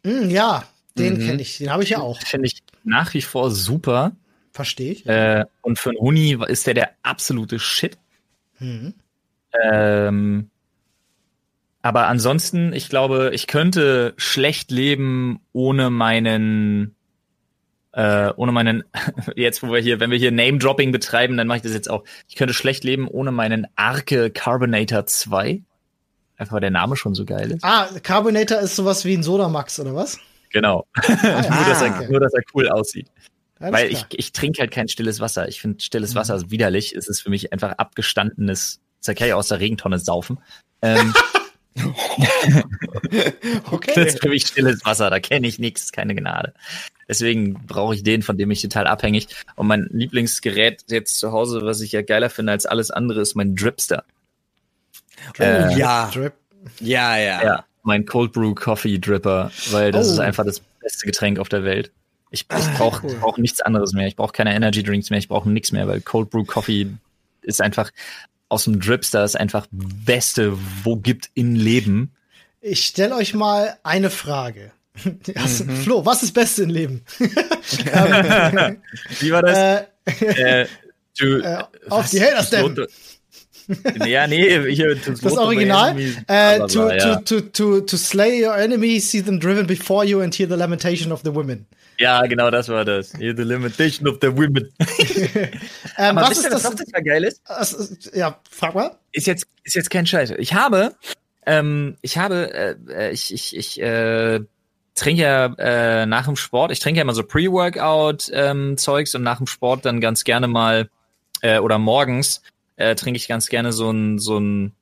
[0.03, 0.63] Mm, ja,
[0.97, 1.25] den mhm.
[1.25, 2.21] kenne ich, den habe ich ja auch.
[2.21, 4.13] Finde ich nach wie vor super.
[4.51, 5.05] Verstehe ich.
[5.05, 7.97] Äh, und für einen Huni ist der der absolute Shit.
[8.59, 8.93] Mhm.
[9.61, 10.49] Ähm,
[11.81, 16.95] aber ansonsten, ich glaube, ich könnte schlecht leben ohne meinen,
[17.91, 18.83] äh, ohne meinen,
[19.35, 22.03] jetzt wo wir hier, wenn wir hier Name-Dropping betreiben, dann mache ich das jetzt auch.
[22.27, 25.61] Ich könnte schlecht leben ohne meinen Arke Carbonator 2.
[26.37, 27.63] Einfach weil der Name schon so geil ist.
[27.63, 30.19] Ah, Carbonator ist sowas wie ein Sodamax, oder was?
[30.51, 30.85] Genau.
[31.07, 31.55] Ah, ja.
[31.55, 33.07] nur, dass er, nur, dass er cool aussieht.
[33.59, 35.47] Alles Weil ich, ich trinke halt kein stilles Wasser.
[35.47, 36.19] Ich finde stilles mhm.
[36.19, 36.93] Wasser widerlich.
[36.93, 40.39] Es ist für mich einfach abgestandenes, da kann ich aus der Regentonne saufen.
[40.81, 41.13] Ähm,
[43.71, 43.91] okay.
[43.95, 46.53] Das ist für mich stilles Wasser, da kenne ich nichts, keine Gnade.
[47.07, 49.27] Deswegen brauche ich den, von dem ich total abhängig.
[49.55, 53.35] Und mein Lieblingsgerät jetzt zu Hause, was ich ja geiler finde als alles andere, ist
[53.35, 54.03] mein Dripster.
[55.39, 56.09] Oh, äh, ja.
[56.13, 56.33] Drip.
[56.79, 57.43] Ja, ja.
[57.43, 60.13] Ja, mein Cold Brew Coffee Dripper, weil das oh.
[60.13, 61.91] ist einfach das beste Getränk auf der Welt.
[62.29, 63.15] Ich, ich ah, brauche cool.
[63.21, 64.07] brauch nichts anderes mehr.
[64.07, 65.19] Ich brauche keine Energy Drinks mehr.
[65.19, 66.87] Ich brauche nichts mehr, weil Cold Brew Coffee
[67.41, 67.91] ist einfach
[68.49, 72.11] aus dem Dripster ist einfach Beste, wo gibt in Leben.
[72.61, 74.71] Ich stelle euch mal eine Frage.
[75.35, 75.75] Also, mhm.
[75.77, 77.03] Flo, was ist Beste im Leben?
[79.19, 79.57] Wie war das?
[79.57, 80.67] Äh, äh,
[81.19, 82.87] du, äh, auf die Haters denn.
[84.05, 85.95] Ja, nee, hier Das Original.
[86.27, 90.33] Äh, to, to, to, to, to slay your enemies, see them driven before you and
[90.33, 91.67] hear the lamentation of the women.
[91.99, 93.13] Ja, genau, das war das.
[93.13, 94.71] Hear the lamentation of the women.
[95.97, 96.63] ähm, was ist das?
[96.63, 97.41] Was das geil ist?
[98.13, 98.97] Ja, frag mal.
[99.11, 100.31] Ist jetzt, ist jetzt kein Scheiß.
[100.37, 100.95] Ich habe,
[101.45, 104.41] ähm, ich habe, äh, äh, ich, ich, ich, äh,
[104.97, 109.37] trinke ja äh, nach dem Sport, ich trinke ja immer so Pre-Workout-Zeugs ähm, und nach
[109.37, 110.89] dem Sport dann ganz gerne mal
[111.41, 112.41] äh, oder morgens
[112.77, 114.73] äh, trinke ich ganz gerne so ein, so ein,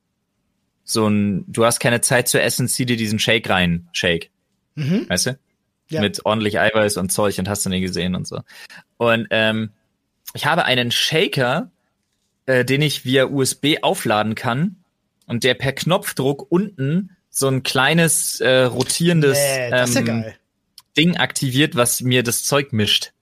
[0.84, 4.30] so ein, du hast keine Zeit zu essen, zieh dir diesen Shake rein, Shake.
[4.74, 5.08] Mhm.
[5.08, 5.38] Weißt du?
[5.88, 6.00] Ja.
[6.00, 8.40] Mit ordentlich Eiweiß und Zeug und hast du nie gesehen und so.
[8.96, 9.70] Und ähm,
[10.34, 11.70] ich habe einen Shaker,
[12.46, 14.76] äh, den ich via USB aufladen kann
[15.26, 20.32] und der per Knopfdruck unten so ein kleines äh, rotierendes nee, ähm, ja
[20.96, 23.12] Ding aktiviert, was mir das Zeug mischt.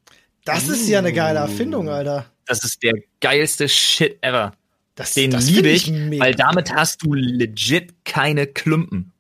[0.45, 2.27] Das ist ja eine geile Erfindung, Alter.
[2.47, 4.53] Das ist der geilste Shit ever.
[4.95, 9.13] Das, Den das liebe ich, ich weil damit hast du legit keine Klumpen.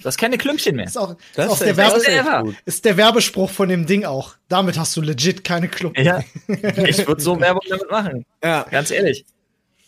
[0.00, 0.86] Du hast keine Klümpchen mehr.
[0.86, 4.34] Ist auch, das ist, auch der, Werbe ist der Werbespruch von dem Ding auch.
[4.48, 6.04] Damit hast du legit keine Klumpen.
[6.04, 8.24] Ja, ich würde so Werbung damit machen.
[8.42, 8.66] Ja.
[8.70, 9.24] Ganz ehrlich.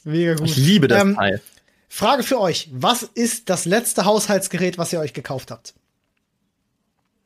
[0.04, 0.46] Mega gut.
[0.46, 1.40] Ich liebe das ähm, Teil.
[1.88, 2.68] Frage für euch.
[2.72, 5.74] Was ist das letzte Haushaltsgerät, was ihr euch gekauft habt?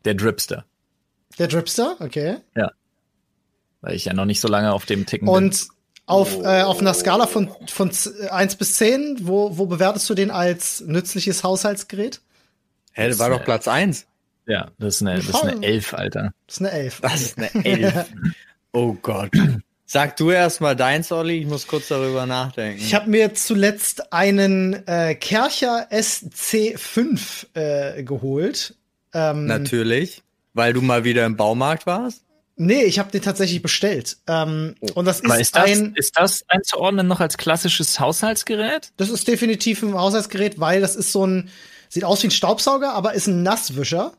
[0.04, 0.64] Der Dripster.
[1.38, 1.96] Der Dripster?
[2.00, 2.36] Okay.
[2.56, 2.72] Ja.
[3.80, 5.76] Weil ich ja noch nicht so lange auf dem Ticken Und bin.
[6.06, 7.90] Auf, äh, auf einer Skala von, von
[8.30, 12.22] 1 bis 10, wo, wo bewertest du den als nützliches Haushaltsgerät?
[12.98, 14.06] Hä, das war doch Platz 1.
[14.46, 16.32] Ja, das ist, eine, das ist eine 11, Alter.
[16.46, 17.00] Das ist eine 11.
[17.00, 18.06] Das ist eine 11.
[18.72, 19.30] oh Gott.
[19.86, 22.82] Sag du erst mal deins, Olli, ich muss kurz darüber nachdenken.
[22.82, 28.74] Ich habe mir zuletzt einen äh, Kercher SC5 äh, geholt.
[29.14, 30.22] Ähm, Natürlich,
[30.54, 32.24] weil du mal wieder im Baumarkt warst.
[32.56, 34.16] Nee, ich habe den tatsächlich bestellt.
[34.26, 34.88] Ähm, oh.
[34.94, 35.92] und das ist, ist das, ein.
[35.94, 38.90] Ist das einzuordnen noch als klassisches Haushaltsgerät?
[38.96, 41.48] Das ist definitiv ein Haushaltsgerät, weil das ist so ein,
[41.88, 44.12] sieht aus wie ein Staubsauger, aber ist ein Nasswischer.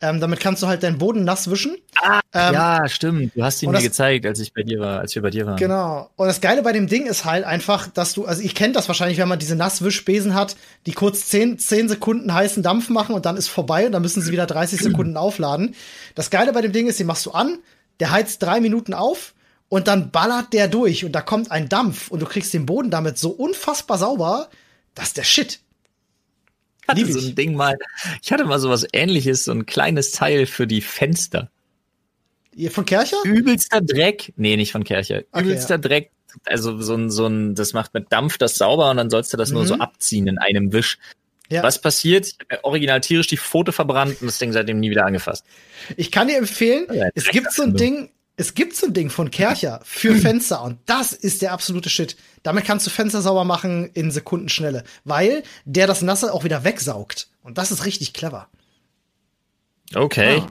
[0.00, 1.76] Ähm, damit kannst du halt deinen Boden nass wischen.
[2.02, 3.34] Ah, ähm, ja, stimmt.
[3.34, 5.56] Du hast ihn mir gezeigt, als ich bei dir war, als wir bei dir waren.
[5.56, 6.10] Genau.
[6.16, 8.88] Und das Geile bei dem Ding ist halt einfach, dass du, also ich kenne das
[8.88, 13.24] wahrscheinlich, wenn man diese Nasswischbesen hat, die kurz 10, 10 Sekunden heißen Dampf machen und
[13.24, 15.74] dann ist vorbei und dann müssen sie wieder 30 Sekunden aufladen.
[16.14, 17.58] Das Geile bei dem Ding ist, den machst du an,
[18.00, 19.32] der heizt drei Minuten auf
[19.70, 22.90] und dann ballert der durch und da kommt ein Dampf und du kriegst den Boden
[22.90, 24.48] damit so unfassbar sauber,
[24.94, 25.60] das ist der Shit.
[26.84, 27.76] Ich hatte so ein Ding mal,
[28.22, 31.50] ich hatte mal so was ähnliches, so ein kleines Teil für die Fenster.
[32.54, 33.16] Ihr von Kercher?
[33.24, 34.32] Übelster Dreck.
[34.36, 35.22] Nee, nicht von Kercher.
[35.32, 35.78] Okay, Übelster ja.
[35.78, 36.10] Dreck.
[36.46, 39.36] Also so ein, so ein, das macht mit Dampf das sauber und dann sollst du
[39.36, 39.54] das mhm.
[39.56, 39.80] nur so mhm.
[39.80, 40.98] abziehen in einem Wisch.
[41.50, 41.62] Ja.
[41.62, 42.26] Was passiert?
[42.26, 45.44] Ich habe original tierisch die Pfote verbrannt und das Ding seitdem nie wieder angefasst.
[45.96, 49.10] Ich kann dir empfehlen, ja, es gibt so ein Ding, es gibt so ein Ding
[49.10, 52.16] von Kercher für Fenster und das ist der absolute Shit.
[52.42, 57.28] Damit kannst du Fenster sauber machen in Sekundenschnelle, weil der das Nasse auch wieder wegsaugt.
[57.42, 58.48] Und das ist richtig clever.
[59.94, 60.38] Okay.
[60.38, 60.46] Ja.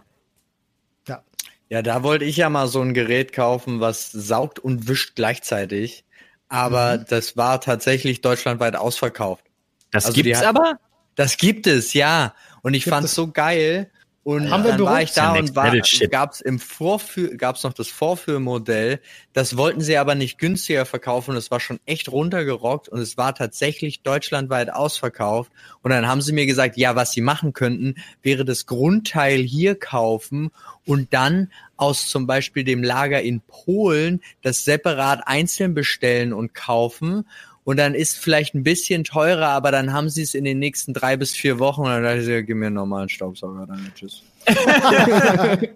[1.08, 1.24] Ja,
[1.70, 6.06] ja da wollte ich ja mal so ein Gerät kaufen, was saugt und wischt gleichzeitig.
[6.48, 7.06] Aber mhm.
[7.10, 9.46] das war tatsächlich deutschlandweit ausverkauft.
[9.92, 10.80] Das also gibt's aber?
[11.16, 12.34] Das gibt es, ja.
[12.62, 13.92] Und ich fand es so geil.
[14.24, 15.76] Und Haben dann war ich da und war,
[16.10, 19.02] gab's im Vorführ, gab's noch das Vorführmodell.
[19.34, 21.36] Das wollten sie aber nicht günstiger verkaufen.
[21.36, 25.52] Das war schon echt runtergerockt und es war tatsächlich deutschlandweit ausverkauft.
[25.82, 29.76] Und dann haben sie mir gesagt, ja, was sie machen könnten, wäre das Grundteil hier
[29.76, 30.52] kaufen
[30.86, 37.26] und dann aus zum Beispiel dem Lager in Polen das separat einzeln bestellen und kaufen
[37.64, 40.94] und dann ist vielleicht ein bisschen teurer, aber dann haben sie es in den nächsten
[40.94, 43.92] drei bis vier Wochen und dann dachte ich, ja, gib mir einen normalen Staubsauger, dann
[43.96, 44.24] tschüss.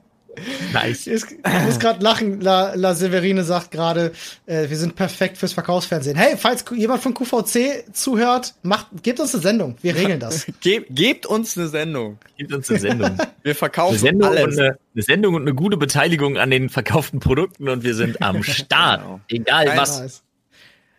[0.74, 1.08] nice.
[1.08, 1.24] Ich,
[1.66, 2.42] muss gerade lachen.
[2.42, 4.12] La, La Severine sagt gerade,
[4.46, 6.18] äh, wir sind perfekt fürs Verkaufsfernsehen.
[6.18, 9.78] Hey, falls jemand von QVC zuhört, macht, gebt uns eine Sendung.
[9.82, 10.46] Wir regeln das.
[10.62, 12.18] Ge gebt uns eine Sendung.
[12.38, 13.18] Gebt uns eine Sendung.
[13.44, 14.44] Wir verkaufen eine Sendung alles.
[14.44, 18.22] Und eine, eine, Sendung und eine gute Beteiligung an den verkauften Produkten und wir sind
[18.22, 19.02] am Start.
[19.02, 19.22] Genau.
[19.30, 20.02] Egal Kein was.
[20.02, 20.24] Nice.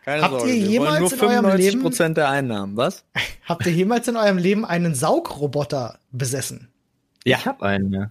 [0.09, 3.05] Keine Habt Sorge, ihr jemals in eurem Leben Prozent der Einnahmen, was?
[3.45, 6.67] Habt ihr jemals in eurem Leben einen Saugroboter besessen?
[7.25, 8.09] Ja, ich hab einen, ja.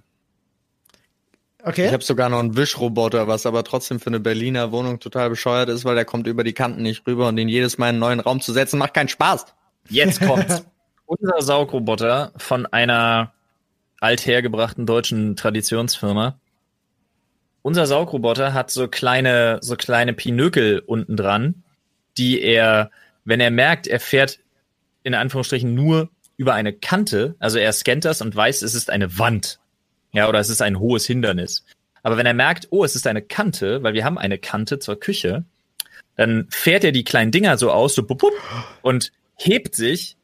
[1.65, 1.87] Okay.
[1.87, 5.71] Ich habe sogar noch einen Wischroboter, was aber trotzdem für eine Berliner Wohnung total bescheuert
[5.71, 7.99] ist, weil der kommt über die Kanten nicht rüber und den jedes Mal in einen
[7.99, 9.47] neuen Raum zu setzen macht keinen Spaß.
[9.89, 10.65] Jetzt kommt's.
[11.07, 13.33] Unser Saugroboter von einer
[13.99, 16.39] althergebrachten deutschen Traditionsfirma.
[17.63, 21.65] Unser Saugroboter hat so kleine, so kleine Pinökel unten dran,
[22.19, 22.91] die er,
[23.25, 24.41] wenn er merkt, er fährt
[25.03, 29.19] in Anführungsstrichen nur über eine Kante, also er scannt das und weiß, es ist eine
[29.19, 29.59] Wand.
[30.13, 31.65] Ja, oder es ist ein hohes Hindernis.
[32.03, 34.99] Aber wenn er merkt, oh, es ist eine Kante, weil wir haben eine Kante zur
[34.99, 35.45] Küche,
[36.17, 38.33] dann fährt er die kleinen Dinger so aus, so bup, bup,
[38.83, 40.17] und hebt sich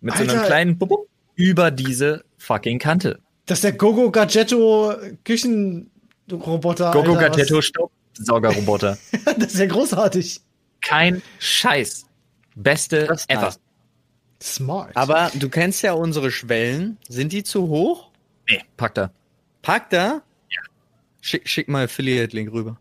[0.00, 0.30] mit Alter.
[0.30, 3.20] so einem kleinen bup, bup, über diese fucking Kante.
[3.46, 6.90] Das ist der Gogo Gadgetto Küchenroboter.
[6.92, 8.98] Gogo Gadgetto Staubsaugerroboter.
[9.38, 10.40] das ist ja großartig.
[10.84, 12.06] Kein Scheiß.
[12.54, 13.46] Beste ever.
[13.46, 13.60] Nice.
[14.42, 14.94] Smart.
[14.94, 16.98] Aber du kennst ja unsere Schwellen.
[17.08, 18.10] Sind die zu hoch?
[18.48, 19.10] Nee, pack da.
[19.62, 20.22] Pack da?
[20.50, 20.60] Ja.
[21.22, 22.76] Schick, schick mal Affiliate-Link rüber.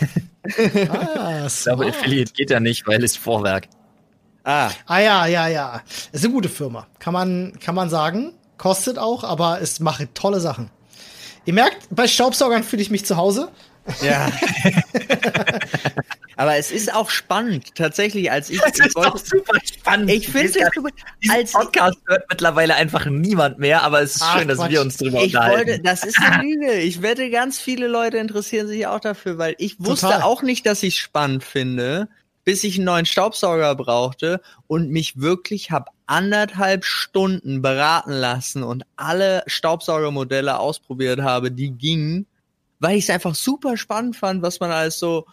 [0.90, 3.68] ah, ich glaube, Affiliate geht ja nicht, weil es Vorwerk.
[4.42, 4.70] Ah.
[4.86, 5.82] Ah ja, ja, ja.
[6.12, 6.88] Ist eine gute Firma.
[6.98, 8.32] Kann man, kann man sagen.
[8.58, 10.70] Kostet auch, aber es macht tolle Sachen.
[11.44, 13.52] Ihr merkt, bei Staubsaugern fühle ich mich zu Hause.
[14.02, 14.30] Ja.
[16.38, 18.60] Aber es ist auch spannend, tatsächlich, als ich.
[18.66, 20.10] Das ist wollte, auch super spannend.
[20.10, 20.90] Ich finde es super.
[21.30, 24.70] Als Podcast hört mittlerweile einfach niemand mehr, aber es ist Ach, schön, dass Quatsch.
[24.70, 25.68] wir uns drüber ich unterhalten.
[25.68, 26.72] Wollte, das ist eine Lüge.
[26.74, 30.22] Ich wette, ganz viele Leute interessieren sich auch dafür, weil ich wusste Total.
[30.22, 32.08] auch nicht, dass ich es spannend finde,
[32.44, 38.84] bis ich einen neuen Staubsauger brauchte und mich wirklich habe anderthalb Stunden beraten lassen und
[38.96, 42.26] alle Staubsaugermodelle ausprobiert habe, die gingen
[42.78, 45.26] weil ich es einfach super spannend fand, was man alles so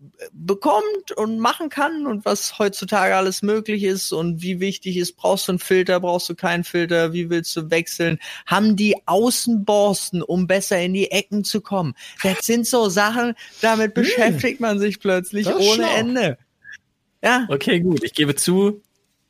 [0.00, 5.16] äh, bekommt und machen kann und was heutzutage alles möglich ist und wie wichtig ist,
[5.16, 10.22] brauchst du einen Filter, brauchst du keinen Filter, wie willst du wechseln, haben die Außenborsten,
[10.22, 11.94] um besser in die Ecken zu kommen.
[12.22, 14.02] Das sind so Sachen, damit hm.
[14.02, 15.96] beschäftigt man sich plötzlich ohne schlau.
[15.96, 16.38] Ende.
[17.22, 17.46] Ja.
[17.50, 18.82] Okay, gut, ich gebe zu,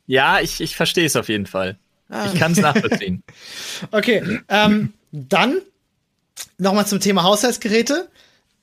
[0.07, 1.79] ja, ich, ich verstehe es auf jeden Fall.
[2.09, 2.27] Ah.
[2.27, 3.23] Ich kann es nachvollziehen.
[3.91, 5.59] okay, ähm, dann
[6.59, 8.09] Nochmal zum Thema Haushaltsgeräte.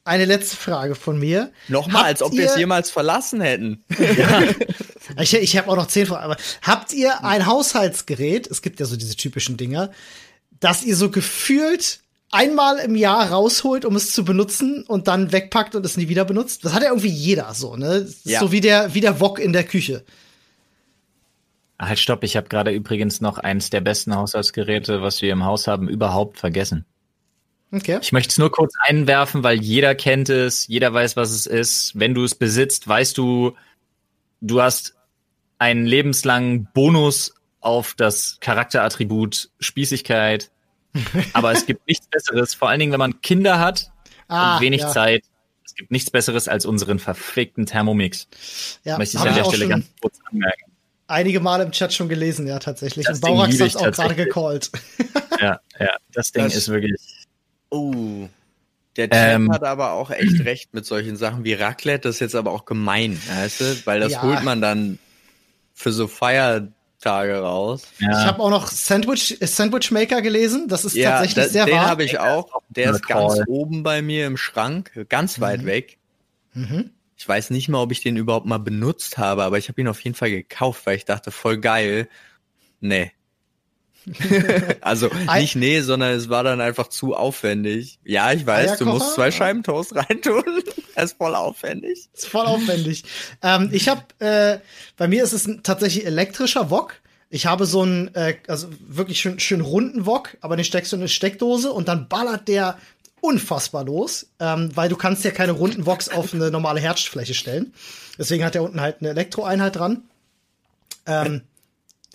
[0.03, 1.51] Eine letzte Frage von mir.
[1.67, 3.83] Nochmal, als ob wir es jemals verlassen hätten.
[3.99, 4.43] Ja.
[5.21, 6.23] ich ich habe auch noch zehn Fragen.
[6.23, 9.91] Aber habt ihr ein Haushaltsgerät, es gibt ja so diese typischen Dinger,
[10.61, 11.99] das ihr so gefühlt
[12.31, 16.25] einmal im Jahr rausholt, um es zu benutzen und dann wegpackt und es nie wieder
[16.25, 16.63] benutzt?
[16.65, 18.07] Das hat ja irgendwie jeder so, ne?
[18.23, 18.39] Ja.
[18.39, 20.05] So wie der, wie der Wok in der Küche.
[21.79, 25.67] Halt, stopp, ich habe gerade übrigens noch eins der besten Haushaltsgeräte, was wir im Haus
[25.67, 26.85] haben, überhaupt vergessen.
[27.71, 27.99] Okay.
[28.01, 31.99] Ich möchte es nur kurz einwerfen, weil jeder kennt es, jeder weiß, was es ist.
[31.99, 33.55] Wenn du es besitzt, weißt du,
[34.41, 34.95] du hast
[35.59, 40.49] einen lebenslangen Bonus auf das Charakterattribut Spießigkeit.
[41.33, 43.91] Aber es gibt nichts Besseres, vor allen Dingen, wenn man Kinder hat
[44.27, 44.89] ah, und wenig ja.
[44.89, 45.23] Zeit.
[45.65, 48.27] Es gibt nichts Besseres als unseren verfickten Thermomix.
[48.83, 50.71] Ja, Möchte ich an der Stelle ganz kurz anmerken.
[51.07, 53.05] Einige Male im Chat schon gelesen, ja, tatsächlich.
[53.05, 54.71] Das und Baurax hat auch gerade gecallt.
[55.39, 57.16] ja, ja, das Ding das, ist wirklich.
[57.69, 58.27] Oh.
[58.95, 62.07] Der Chat ähm, hat aber auch echt recht mit solchen Sachen wie Raclette.
[62.07, 63.85] Das ist jetzt aber auch gemein, weißt du?
[63.85, 64.23] Weil das ja.
[64.23, 64.97] holt man dann
[65.73, 67.83] für so Feiertage raus.
[67.99, 68.09] Ja.
[68.09, 70.67] Ich habe auch noch Sandwich, Sandwich Maker gelesen.
[70.67, 71.83] Das ist ja, tatsächlich da, sehr den wahr.
[71.83, 72.61] Den habe ich auch.
[72.69, 75.65] Der ist ganz oben bei mir im Schrank, ganz weit mhm.
[75.67, 75.97] weg.
[76.53, 76.89] Mhm.
[77.15, 79.87] Ich weiß nicht mal, ob ich den überhaupt mal benutzt habe, aber ich habe ihn
[79.87, 82.09] auf jeden Fall gekauft, weil ich dachte, voll geil.
[82.79, 83.11] Nee,
[84.81, 87.99] also nicht nee, sondern es war dann einfach zu aufwendig.
[88.05, 90.43] Ja, ich weiß, du musst zwei Scheiben Toast reintun.
[90.95, 92.09] das ist voll aufwendig.
[92.13, 93.03] Das ist voll aufwendig.
[93.41, 94.59] ähm, ich habe, äh,
[94.95, 96.95] bei mir ist es ein tatsächlich elektrischer Wok.
[97.29, 100.95] Ich habe so einen, äh, also wirklich schön, schön runden Wok, aber den steckst du
[100.95, 102.77] in eine Steckdose und dann ballert der
[103.19, 107.73] unfassbar los, ähm, weil du kannst ja keine runden Woks auf eine normale Herdfläche stellen.
[108.17, 110.03] Deswegen hat er unten halt eine Elektroeinheit dran.
[111.05, 111.41] Ähm,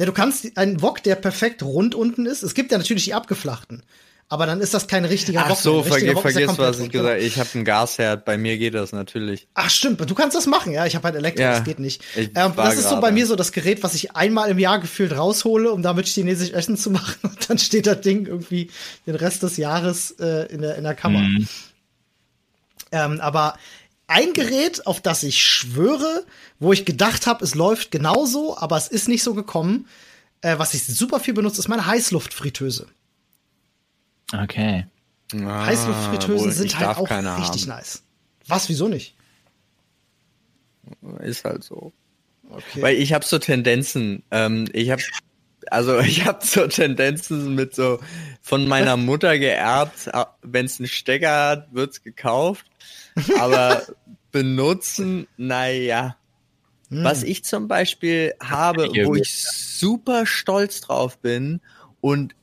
[0.02, 2.42] ja, du kannst einen Wok, der perfekt rund unten ist.
[2.42, 3.84] Es gibt ja natürlich die abgeflachten.
[4.28, 5.58] Aber dann ist das kein richtiger Ach Wok.
[5.58, 7.22] Ach so, vergiss, vergiss ja was ich gesagt habe.
[7.22, 8.24] Ich habe einen Gasherd.
[8.24, 9.46] Bei mir geht das natürlich.
[9.54, 10.72] Ach stimmt, du kannst das machen.
[10.72, 12.02] Ja, ich habe halt Elektro, ja, das geht nicht.
[12.16, 15.16] Ähm, das ist so bei mir so das Gerät, was ich einmal im Jahr gefühlt
[15.16, 17.14] raushole, um damit chinesisch Essen zu machen.
[17.22, 18.70] Und dann steht das Ding irgendwie
[19.06, 21.20] den Rest des Jahres äh, in, der, in der Kammer.
[21.20, 21.46] Mhm.
[22.90, 23.54] Ähm, aber
[24.06, 26.24] ein Gerät, auf das ich schwöre,
[26.58, 29.86] wo ich gedacht habe, es läuft genauso, aber es ist nicht so gekommen.
[30.40, 32.88] Äh, was ich super viel benutze, ist meine Heißluftfritteuse.
[34.32, 34.86] Okay.
[35.34, 37.76] Ah, Heißluftfritteusen sind halt auch richtig haben.
[37.76, 38.02] nice.
[38.46, 39.14] Was, wieso nicht?
[41.20, 41.92] Ist halt so.
[42.50, 42.82] Okay.
[42.82, 44.22] Weil ich habe so Tendenzen.
[44.30, 45.02] Ähm, ich habe
[45.70, 48.00] also ich habe so Tendenzen mit so
[48.40, 50.10] von meiner Mutter geerbt,
[50.42, 52.66] wenn es einen Stecker hat, wird's gekauft.
[53.38, 53.82] Aber
[54.30, 56.16] benutzen, naja.
[56.88, 57.04] Hm.
[57.04, 61.60] Was ich zum Beispiel habe, wo ich super stolz drauf bin
[62.00, 62.34] und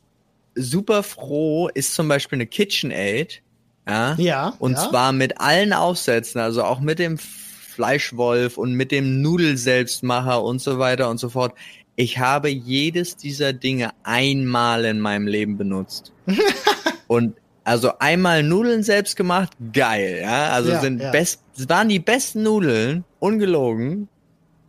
[0.56, 3.42] super froh, ist zum Beispiel eine KitchenAid.
[3.88, 4.16] Ja.
[4.18, 4.90] ja und ja.
[4.90, 10.80] zwar mit allen Aufsätzen, also auch mit dem Fleischwolf und mit dem Nudelselbstmacher und so
[10.80, 11.54] weiter und so fort.
[11.96, 16.12] Ich habe jedes dieser Dinge einmal in meinem Leben benutzt.
[17.08, 20.50] und also einmal Nudeln selbst gemacht, geil, ja.
[20.50, 21.12] Also ja, sind ja.
[21.12, 24.10] best, waren die besten Nudeln, ungelogen,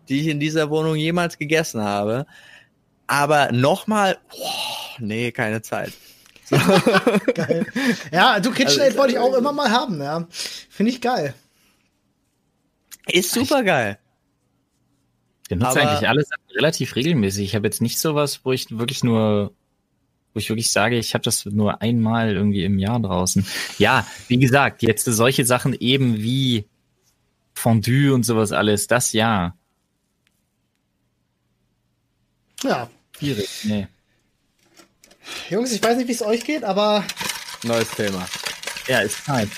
[0.08, 2.26] die ich in dieser Wohnung jemals gegessen habe.
[3.06, 4.18] Aber nochmal,
[4.98, 5.92] nee, keine Zeit.
[7.34, 7.66] geil.
[8.12, 10.26] Ja, du KitchenAid also, wollte ich auch immer mal haben, ja.
[10.30, 11.34] Finde ich geil.
[13.06, 13.98] Ist super geil.
[15.42, 17.44] Ich benutze eigentlich alles relativ regelmäßig.
[17.44, 19.52] Ich habe jetzt nicht sowas, wo ich wirklich nur
[20.32, 23.46] wo ich wirklich sage, ich habe das nur einmal irgendwie im Jahr draußen.
[23.78, 26.66] Ja, wie gesagt, jetzt solche Sachen eben wie
[27.54, 29.54] Fondue und sowas alles, das ja.
[32.62, 32.88] Ja.
[33.18, 33.88] Schwierig, nee.
[35.48, 37.04] Jungs, ich weiß nicht, wie es euch geht, aber.
[37.62, 38.26] Neues Thema.
[38.86, 39.48] Ja, ist Zeit.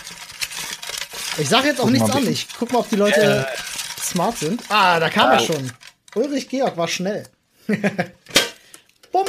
[1.39, 2.27] Ich sage jetzt auch guck nichts an.
[2.27, 4.63] Ich guck mal, ob die Leute äh, smart sind.
[4.69, 5.33] Ah, da kam oh.
[5.33, 5.73] er schon.
[6.15, 7.27] Ulrich Georg war schnell.
[9.13, 9.27] Bumm.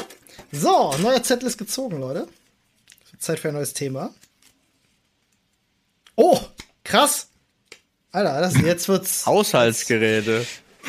[0.56, 2.28] So, neuer Zettel ist gezogen, Leute.
[3.18, 4.14] Zeit für ein neues Thema.
[6.16, 6.40] Oh,
[6.84, 7.30] krass.
[8.12, 9.26] Alter, das, jetzt wird's.
[9.26, 10.46] Haushaltsgeräte.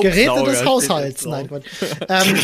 [0.00, 1.24] Geräte des Haushalts.
[1.24, 1.62] Nein, Gott.
[2.08, 2.36] Ähm,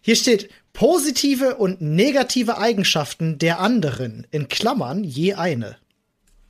[0.00, 4.26] hier steht positive und negative Eigenschaften der anderen.
[4.32, 5.76] In Klammern je eine.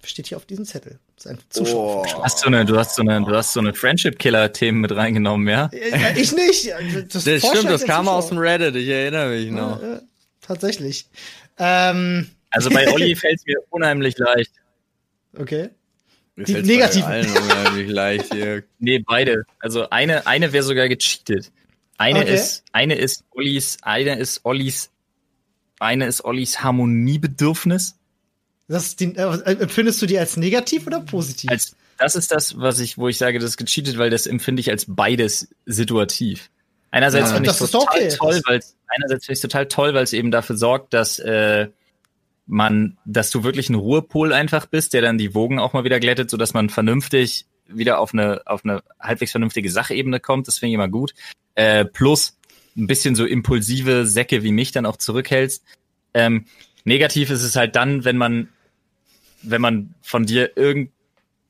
[0.06, 0.98] Steht hier auf diesem Zettel.
[1.16, 2.06] Sein Zuschauer.
[2.06, 2.22] Oh.
[2.22, 5.68] Hast du, eine, du hast so eine, du hast so eine Friendship-Killer-Themen mit reingenommen, ja?
[6.14, 6.72] Ich nicht.
[7.12, 9.82] Das, das stimmt, das kam aus dem Reddit, ich erinnere mich noch.
[9.82, 10.00] Ja,
[10.40, 11.06] tatsächlich.
[11.58, 12.30] Ähm.
[12.50, 14.52] Also bei Olli fällt es mir unheimlich leicht.
[15.36, 15.70] Okay.
[16.36, 17.10] Mir Die negativen.
[17.10, 18.62] Unheimlich leicht hier.
[18.78, 19.44] Nee, beide.
[19.58, 21.50] Also eine, eine wäre sogar gecheatet.
[21.98, 22.34] Eine okay.
[22.34, 24.90] ist, eine ist Ollis, eine ist Ollis,
[25.80, 27.98] eine ist Ollis Harmoniebedürfnis.
[28.68, 31.50] Das die, äh, empfindest du die als negativ oder positiv?
[31.50, 34.60] Als, das ist das, was ich, wo ich sage, das ist gecheatet, weil das empfinde
[34.60, 36.50] ich als beides situativ.
[36.90, 38.08] Einerseits ja, finde ich es total okay.
[38.16, 41.68] toll, weil einerseits finde ich total toll, weil es eben dafür sorgt, dass äh,
[42.46, 46.00] man, dass du wirklich ein Ruhepol einfach bist, der dann die Wogen auch mal wieder
[46.00, 50.46] glättet, so dass man vernünftig wieder auf eine, auf eine halbwegs vernünftige Sachebene kommt.
[50.46, 51.14] Das finde ich immer gut.
[51.54, 52.36] Äh, plus
[52.76, 55.64] ein bisschen so impulsive Säcke wie mich dann auch zurückhältst.
[56.14, 56.46] Ähm,
[56.84, 58.48] negativ ist es halt dann, wenn man,
[59.42, 60.92] wenn man von dir irgendein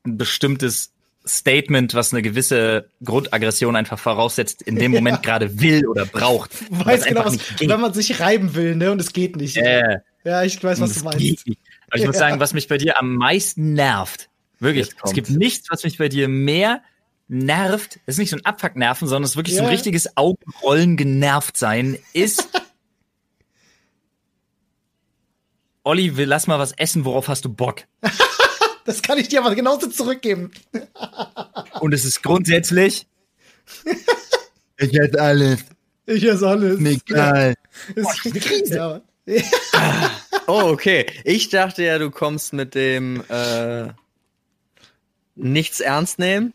[0.05, 0.93] bestimmtes
[1.27, 5.23] Statement, was eine gewisse Grundaggression einfach voraussetzt, in dem Moment ja.
[5.23, 6.51] gerade will oder braucht.
[6.71, 9.57] Weiß genau, was, wenn man sich reiben will, ne, und es geht nicht.
[9.57, 11.19] Äh, ja, ich weiß, was du meinst.
[11.19, 12.07] Aber ich ja.
[12.07, 14.29] muss sagen, was mich bei dir am meisten nervt,
[14.61, 16.81] wirklich, es gibt nichts, was mich bei dir mehr
[17.29, 19.63] nervt, das ist nicht so ein Abfucknerven, sondern es ist wirklich ja.
[19.63, 22.49] so ein richtiges Augenrollen genervt sein, ist
[25.87, 27.85] Olli, will lass mal was essen, worauf hast du Bock?
[28.85, 30.53] Das kann ich dir aber genauso zurückgeben.
[31.81, 33.09] Und es ist grundsätzlich.
[34.79, 35.65] ich esse alles.
[36.07, 36.79] Ich esse alles.
[36.79, 37.57] Egal.
[37.97, 38.01] Ja.
[38.01, 39.03] Boah, eine Krise.
[39.27, 40.11] Ja.
[40.47, 41.05] oh, okay.
[41.25, 43.89] Ich dachte ja, du kommst mit dem äh,
[45.35, 46.55] nichts ernst nehmen.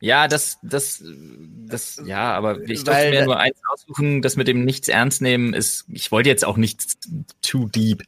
[0.00, 4.64] Ja, das, das, das, ja, aber ich durfte mir nur eins aussuchen, das mit dem
[4.64, 6.98] nichts ernst nehmen ist, ich wollte jetzt auch nicht
[7.40, 8.02] too deep.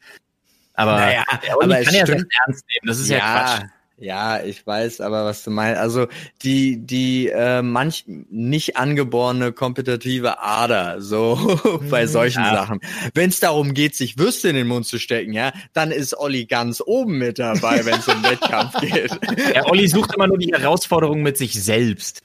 [0.79, 2.27] Aber, naja, aber kann ja stimmt.
[2.45, 2.87] ernst nehmen.
[2.87, 3.69] Das ist ja, ja Quatsch.
[4.01, 5.77] Ja, ich weiß aber, was du meinst.
[5.77, 6.07] Also
[6.41, 12.07] die, die äh, manch nicht angeborene kompetitive Ader, so bei mhm.
[12.07, 12.53] solchen ja.
[12.55, 12.79] Sachen.
[13.13, 16.45] Wenn es darum geht, sich Würste in den Mund zu stecken, ja, dann ist Olli
[16.45, 19.11] ganz oben mit dabei, wenn es um Wettkampf geht.
[19.53, 22.21] Ja, Olli sucht immer nur die Herausforderung mit sich selbst.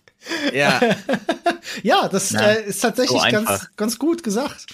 [0.53, 0.81] Ja.
[1.83, 4.67] ja, das Na, äh, ist tatsächlich so ganz, ganz gut gesagt.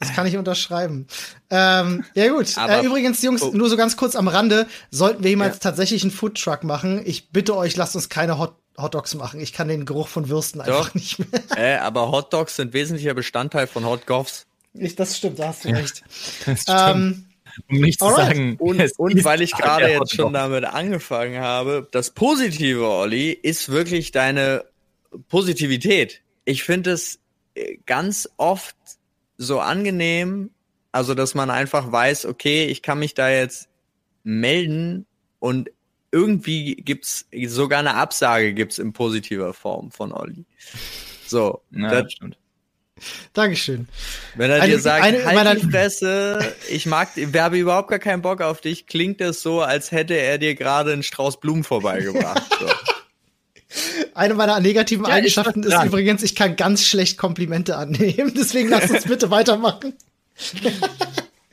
[0.00, 1.06] Das kann ich unterschreiben.
[1.50, 2.56] Ähm, ja gut.
[2.56, 3.50] äh, übrigens, Jungs, oh.
[3.52, 5.60] nur so ganz kurz am Rande, sollten wir jemals ja.
[5.60, 9.40] tatsächlich einen Foodtruck machen, ich bitte euch, lasst uns keine Hot Hotdogs machen.
[9.40, 10.78] Ich kann den Geruch von Würsten Doch.
[10.78, 11.28] einfach nicht mehr.
[11.56, 14.46] Äh, aber Hotdogs sind wesentlicher Bestandteil von Hotgoffs.
[14.72, 16.04] Ich, das stimmt, da hast du recht.
[16.46, 16.78] Das stimmt.
[16.78, 17.24] Ähm,
[17.68, 18.56] um nicht zu sagen.
[18.58, 24.12] Und, und weil ich gerade jetzt schon damit angefangen habe, das Positive, Olli, ist wirklich
[24.12, 24.64] deine
[25.28, 26.22] Positivität.
[26.44, 27.18] Ich finde es
[27.54, 28.76] äh, ganz oft
[29.38, 30.50] so angenehm,
[30.92, 33.68] also dass man einfach weiß, okay, ich kann mich da jetzt
[34.24, 35.06] melden
[35.38, 35.70] und
[36.10, 40.44] irgendwie gibt's sogar eine Absage gibt's in positiver Form von Olli.
[41.26, 42.38] So, ja, das stimmt.
[43.32, 43.86] Dankeschön.
[44.34, 48.00] Wenn er eine, dir sagt, eine, halt die Fresse, ich mag, ich habe überhaupt gar
[48.00, 51.62] keinen Bock auf dich, klingt das so, als hätte er dir gerade einen Strauß Blumen
[51.62, 52.42] vorbeigebracht.
[52.58, 52.66] So.
[54.14, 58.32] Eine meiner negativen ja, Eigenschaften ist, ist übrigens, ich kann ganz schlecht Komplimente annehmen.
[58.36, 59.94] Deswegen lass uns bitte weitermachen.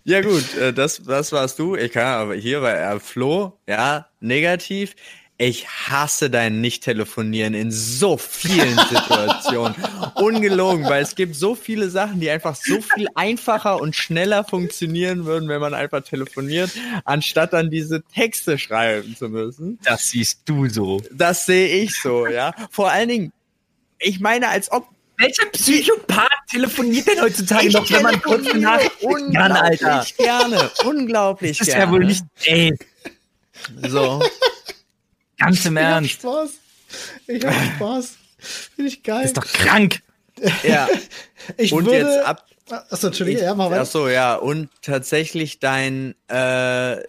[0.08, 1.76] Ja gut, äh, das, das warst du.
[1.76, 4.96] Ich kann aber hier bei äh, Flo, ja, negativ.
[5.38, 9.76] Ich hasse dein Nicht-Telefonieren in so vielen Situationen.
[10.16, 15.26] Ungelogen, weil es gibt so viele Sachen, die einfach so viel einfacher und schneller funktionieren
[15.26, 16.72] würden, wenn man einfach telefoniert,
[17.04, 19.78] anstatt dann diese Texte schreiben zu müssen.
[19.84, 21.02] Das siehst du so.
[21.12, 22.54] Das sehe ich so, ja.
[22.72, 23.34] Vor allen Dingen,
[24.00, 28.80] ich meine, als ob welcher Psychopath telefoniert denn heutzutage ich noch, wenn man kurz nach
[29.02, 30.06] unglaublich Alter.
[30.18, 31.86] gerne, unglaublich das ist gerne.
[31.86, 32.74] ja wohl nicht, ey.
[33.90, 34.22] So.
[35.38, 36.12] Ganz im Ernst.
[36.12, 36.52] Ich hab Spaß.
[37.28, 38.18] Ich hab Spaß.
[38.76, 39.22] Finde ich geil.
[39.22, 40.02] Das ist doch krank.
[40.64, 40.90] Ja.
[41.56, 42.46] ich und würde, jetzt ab.
[42.90, 43.82] Achso, Entschuldigung, ja, mal weiter.
[43.82, 44.36] Achso, ja.
[44.36, 47.00] Und tatsächlich dein, äh,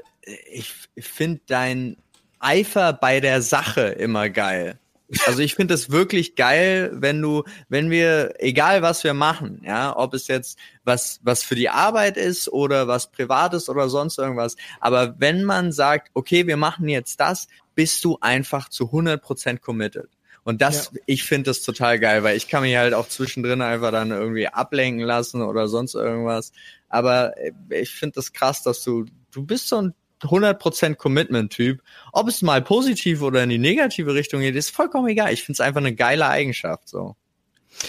[0.53, 1.97] ich finde dein
[2.39, 4.79] Eifer bei der Sache immer geil.
[5.27, 9.97] Also ich finde es wirklich geil, wenn du, wenn wir, egal was wir machen, ja,
[9.97, 14.57] ob es jetzt was, was für die Arbeit ist oder was Privates oder sonst irgendwas,
[14.81, 17.47] aber wenn man sagt, okay, wir machen jetzt das,
[17.77, 20.09] bist du einfach zu 100% committed.
[20.43, 21.01] Und das, ja.
[21.07, 24.49] ich finde das total geil, weil ich kann mich halt auch zwischendrin einfach dann irgendwie
[24.49, 26.53] ablenken lassen oder sonst irgendwas.
[26.89, 31.83] Aber äh, ich finde das krass, dass du, du bist so ein 100% Commitment-Typ.
[32.12, 35.33] Ob es mal positiv oder in die negative Richtung geht, ist vollkommen egal.
[35.33, 37.16] Ich finde es einfach eine geile Eigenschaft, so.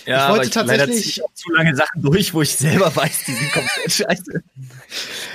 [0.05, 3.33] Ja, ich wollte ich tatsächlich auch zu lange Sachen durch, wo ich selber weiß, die
[3.33, 4.43] sind komplett scheiße.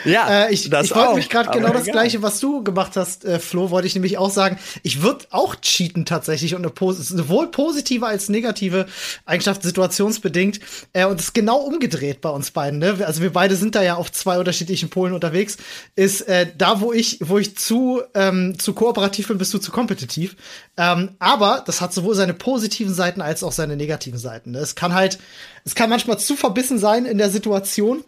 [0.05, 3.39] Ja, äh, ich, ich wollte mich gerade genau das gleiche, was du gemacht hast, äh,
[3.39, 4.59] Flo, wollte ich nämlich auch sagen.
[4.83, 8.87] Ich würde auch cheaten tatsächlich und Pos sowohl positive als negative
[9.27, 10.61] Eigenschaft situationsbedingt.
[10.93, 12.79] Äh, und es ist genau umgedreht bei uns beiden.
[12.79, 12.99] Ne?
[13.07, 15.59] Also wir beide sind da ja auf zwei unterschiedlichen Polen unterwegs.
[15.97, 19.71] Ist äh, da, wo ich, wo ich zu ähm, zu kooperativ bin, bist du zu
[19.71, 20.37] kompetitiv.
[20.77, 24.42] Ähm, aber das hat sowohl seine positiven Seiten als auch seine negativen Seiten.
[24.47, 24.59] Ne?
[24.59, 25.19] Es kann halt,
[25.65, 28.05] es kann manchmal zu verbissen sein in der Situation.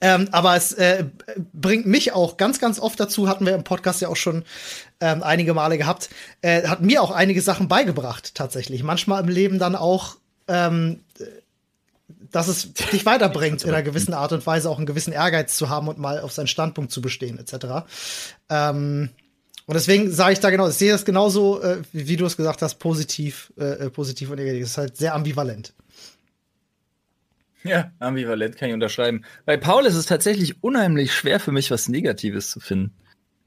[0.00, 1.04] Ähm, aber es äh,
[1.54, 4.44] bringt mich auch ganz, ganz oft dazu, hatten wir im Podcast ja auch schon
[5.00, 6.10] ähm, einige Male gehabt,
[6.42, 8.82] äh, hat mir auch einige Sachen beigebracht, tatsächlich.
[8.82, 10.16] Manchmal im Leben dann auch,
[10.48, 11.00] ähm,
[12.30, 15.70] dass es dich weiterbringt, in einer gewissen Art und Weise auch einen gewissen Ehrgeiz zu
[15.70, 17.86] haben und mal auf seinen Standpunkt zu bestehen, etc.
[18.50, 19.10] Ähm,
[19.66, 22.62] Und deswegen sage ich da genau, ich sehe das genauso, äh, wie, du es gesagt
[22.62, 24.62] hast, positiv, äh, äh positiv und negativ.
[24.62, 25.74] Das ist halt sehr ambivalent.
[27.64, 29.24] Ja, ambivalent kann ich unterschreiben.
[29.44, 32.94] Bei Paul ist es tatsächlich unheimlich schwer für mich, was Negatives zu finden.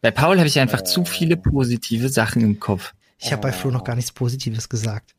[0.01, 0.85] Bei Paul habe ich einfach oh.
[0.85, 2.93] zu viele positive Sachen im Kopf.
[3.17, 5.15] Ich habe bei Flo noch gar nichts Positives gesagt.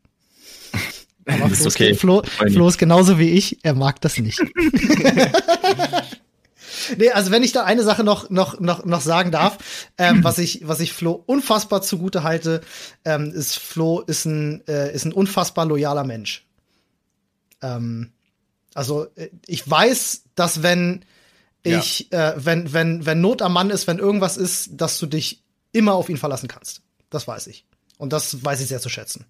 [1.27, 1.95] Aber Flo, ist okay.
[1.95, 4.41] Flo, Flo ist genauso wie ich, er mag das nicht.
[6.97, 9.59] nee, also wenn ich da eine Sache noch, noch, noch, noch sagen darf,
[9.99, 12.61] ähm, was ich, was ich Flo unfassbar zugute halte,
[13.05, 16.47] ähm, ist Flo ist ein, äh, ist ein unfassbar loyaler Mensch.
[17.63, 18.13] Ähm,
[18.75, 21.05] also äh, ich weiß, dass wenn
[21.63, 22.31] ich, ja.
[22.31, 25.95] äh, wenn, wenn, wenn Not am Mann ist, wenn irgendwas ist, dass du dich immer
[25.95, 26.83] auf ihn verlassen kannst.
[27.11, 27.67] Das weiß ich.
[27.99, 29.27] Und das weiß ich sehr zu schätzen.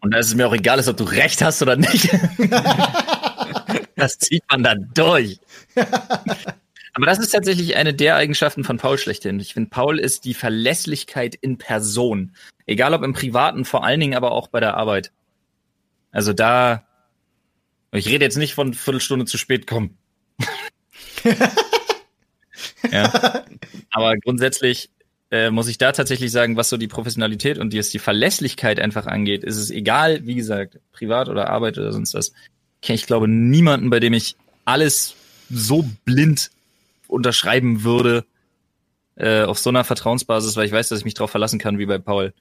[0.00, 2.10] Und da ist es mir auch egal, ob du recht hast oder nicht.
[3.96, 5.40] das zieht man dann durch.
[6.94, 9.40] Aber das ist tatsächlich eine der Eigenschaften von Paul schlechthin.
[9.40, 12.36] Ich finde, Paul ist die Verlässlichkeit in Person.
[12.66, 15.10] Egal ob im Privaten, vor allen Dingen aber auch bei der Arbeit.
[16.12, 16.86] Also da,
[17.90, 19.98] ich rede jetzt nicht von Viertelstunde zu spät kommen.
[22.92, 23.44] ja.
[23.90, 24.90] Aber grundsätzlich
[25.32, 29.06] äh, muss ich da tatsächlich sagen, was so die Professionalität und die, die Verlässlichkeit einfach
[29.06, 32.32] angeht, ist es egal, wie gesagt, privat oder Arbeit oder sonst was.
[32.86, 35.16] Ich glaube niemanden, bei dem ich alles
[35.50, 36.52] so blind
[37.08, 38.26] unterschreiben würde
[39.16, 41.86] äh, auf so einer Vertrauensbasis, weil ich weiß, dass ich mich darauf verlassen kann, wie
[41.86, 42.34] bei Paul.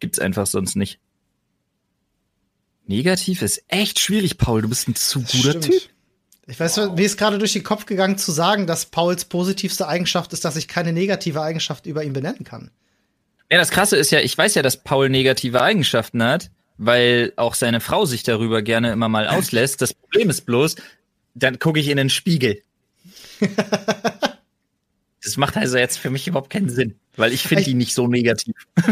[0.00, 0.98] Gibt's einfach sonst nicht.
[2.86, 4.62] Negativ ist echt schwierig, Paul.
[4.62, 5.82] Du bist ein zu guter Typ.
[6.48, 6.96] Ich weiß, wow.
[6.96, 10.56] mir ist gerade durch den Kopf gegangen zu sagen, dass Pauls positivste Eigenschaft ist, dass
[10.56, 12.70] ich keine negative Eigenschaft über ihn benennen kann.
[13.50, 17.54] Ja, das Krasse ist ja, ich weiß ja, dass Paul negative Eigenschaften hat, weil auch
[17.54, 19.80] seine Frau sich darüber gerne immer mal auslässt.
[19.82, 20.76] Das Problem ist bloß,
[21.34, 22.62] dann gucke ich in den Spiegel.
[25.22, 28.06] das macht also jetzt für mich überhaupt keinen Sinn, weil ich finde die nicht so
[28.06, 28.54] negativ.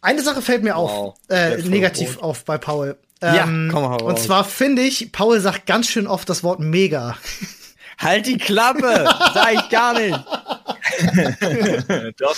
[0.00, 2.96] Eine Sache fällt mir wow, auf, äh, negativ auf bei Paul.
[3.20, 4.00] Ähm, ja, komm mal.
[4.00, 7.16] Und zwar finde ich, Paul sagt ganz schön oft das Wort mega.
[7.98, 9.08] Halt die Klappe!
[9.34, 10.16] Sag ich gar nicht.
[12.20, 12.36] Doch.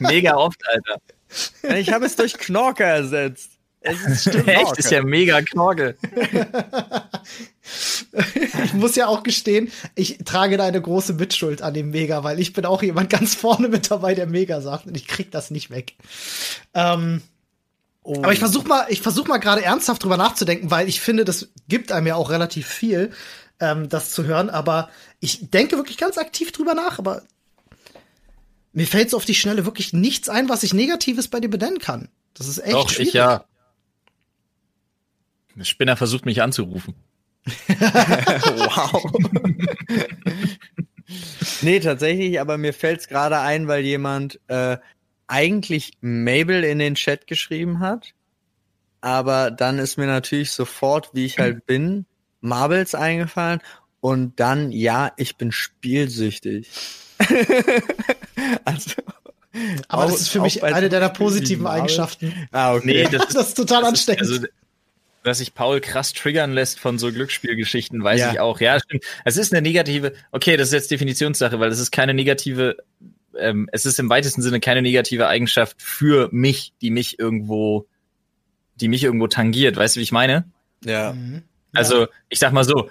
[0.00, 1.78] Mega oft, Alter.
[1.78, 3.52] Ich habe es durch Knorke ersetzt.
[3.80, 5.96] Es ist Echt, ist ja mega Knorke.
[8.64, 12.40] Ich muss ja auch gestehen, ich trage da eine große Mitschuld an dem Mega, weil
[12.40, 15.50] ich bin auch jemand ganz vorne mit dabei, der Mega sagt und ich krieg das
[15.50, 15.94] nicht weg.
[16.74, 17.22] Ähm,
[18.08, 18.22] Oh.
[18.22, 21.48] Aber ich versuche mal, ich versuche mal gerade ernsthaft drüber nachzudenken, weil ich finde, das
[21.68, 23.10] gibt einem ja auch relativ viel,
[23.60, 24.48] ähm, das zu hören.
[24.48, 24.88] Aber
[25.20, 26.98] ich denke wirklich ganz aktiv drüber nach.
[26.98, 27.20] Aber
[28.72, 31.80] mir fällt so auf die Schnelle wirklich nichts ein, was ich Negatives bei dir benennen
[31.80, 32.08] kann.
[32.32, 33.08] Das ist echt Doch, schwierig.
[33.08, 33.44] ich ja.
[35.54, 36.94] Der Spinner versucht mich anzurufen.
[37.68, 39.12] wow.
[41.62, 44.78] nee, tatsächlich, aber mir fällt es gerade ein, weil jemand äh,
[45.26, 48.14] eigentlich Mabel in den Chat geschrieben hat.
[49.00, 52.06] Aber dann ist mir natürlich sofort, wie ich halt bin,
[52.40, 53.60] Marbles eingefallen.
[54.00, 56.68] Und dann, ja, ich bin spielsüchtig.
[58.64, 58.90] also,
[59.88, 62.32] aber auch, das ist für mich eine deiner positiven Eigenschaften.
[62.52, 62.86] Ah, okay.
[62.86, 64.22] Nee, das, ist, das ist total das ansteckend.
[64.22, 64.46] Ist, also,
[65.22, 68.32] dass sich Paul krass triggern lässt von so Glücksspielgeschichten, weiß ja.
[68.32, 68.60] ich auch.
[68.60, 69.04] Ja, stimmt.
[69.24, 72.76] Es ist eine negative, okay, das ist jetzt Definitionssache, weil es ist keine negative
[73.38, 77.86] ähm, es ist im weitesten Sinne keine negative Eigenschaft für mich, die mich irgendwo,
[78.76, 79.76] die mich irgendwo tangiert.
[79.76, 80.50] Weißt du, wie ich meine?
[80.84, 81.12] Ja.
[81.12, 81.42] Mhm.
[81.72, 82.90] Also, ich sag mal so,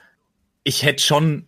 [0.64, 1.48] ich hätte schon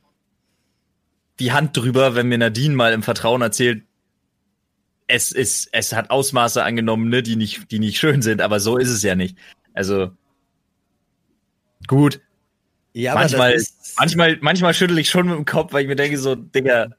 [1.39, 3.84] die Hand drüber, wenn mir Nadine mal im Vertrauen erzählt,
[5.07, 8.77] es ist, es hat Ausmaße angenommen, ne, die nicht, die nicht schön sind, aber so
[8.77, 9.38] ist es ja nicht.
[9.73, 10.11] Also,
[11.88, 12.21] gut.
[12.93, 13.61] Ja, manchmal,
[13.97, 16.89] manchmal, manchmal schüttel ich schon mit dem Kopf, weil ich mir denke so, Digga,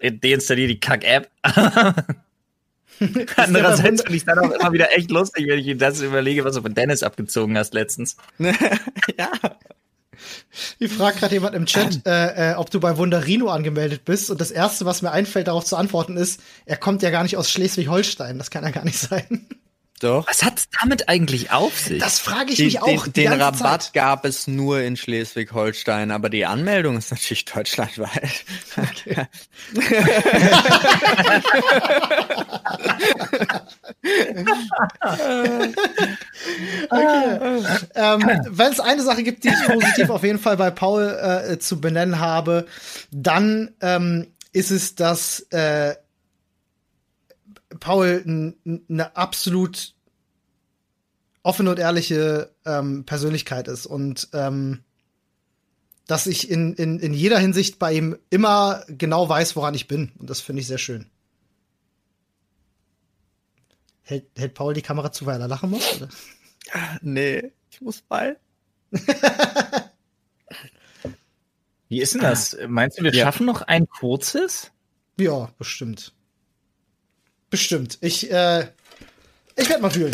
[0.00, 1.30] deinstalliere die Kack-App.
[3.36, 6.54] Andererseits finde ich dann auch immer wieder echt lustig, wenn ich mir das überlege, was
[6.54, 8.16] du von Dennis abgezogen hast letztens.
[8.38, 9.30] ja.
[10.78, 14.30] Ich frage gerade jemand im Chat, äh, äh, ob du bei Wunderino angemeldet bist.
[14.30, 17.36] Und das Erste, was mir einfällt, darauf zu antworten, ist, er kommt ja gar nicht
[17.36, 18.38] aus Schleswig-Holstein.
[18.38, 19.46] Das kann ja gar nicht sein.
[20.00, 20.26] Doch.
[20.28, 22.00] Was hat damit eigentlich auf sich?
[22.00, 23.04] Das frage ich den, mich auch.
[23.04, 23.92] Den, den Rabatt Zeit.
[23.94, 28.44] gab es nur in Schleswig-Holstein, aber die Anmeldung ist natürlich deutschlandweit.
[28.76, 29.26] Okay.
[36.90, 37.64] okay.
[37.94, 41.58] ähm, Wenn es eine Sache gibt, die ich positiv auf jeden Fall bei Paul äh,
[41.60, 42.66] zu benennen habe,
[43.12, 45.94] dann ähm, ist es, dass äh,
[47.80, 49.94] Paul eine absolut
[51.42, 54.82] offene und ehrliche ähm, Persönlichkeit ist und ähm,
[56.06, 60.12] dass ich in, in, in jeder Hinsicht bei ihm immer genau weiß, woran ich bin.
[60.18, 61.06] Und das finde ich sehr schön.
[64.02, 65.96] Hält, hält Paul die Kamera zu, weil er lachen muss?
[65.96, 66.08] Oder?
[67.02, 68.38] Nee, ich muss bald.
[71.88, 72.56] Wie ist denn das?
[72.66, 73.24] Meinst du, wir ja.
[73.26, 74.72] schaffen noch ein kurzes?
[75.18, 76.14] Ja, bestimmt.
[77.54, 77.98] Bestimmt.
[78.00, 78.62] Ich, äh,
[79.54, 80.10] ich werde mal wühlen.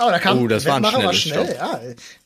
[0.00, 1.54] Oh, da kam, oh, das war ein wir schnell.
[1.54, 1.80] Ja,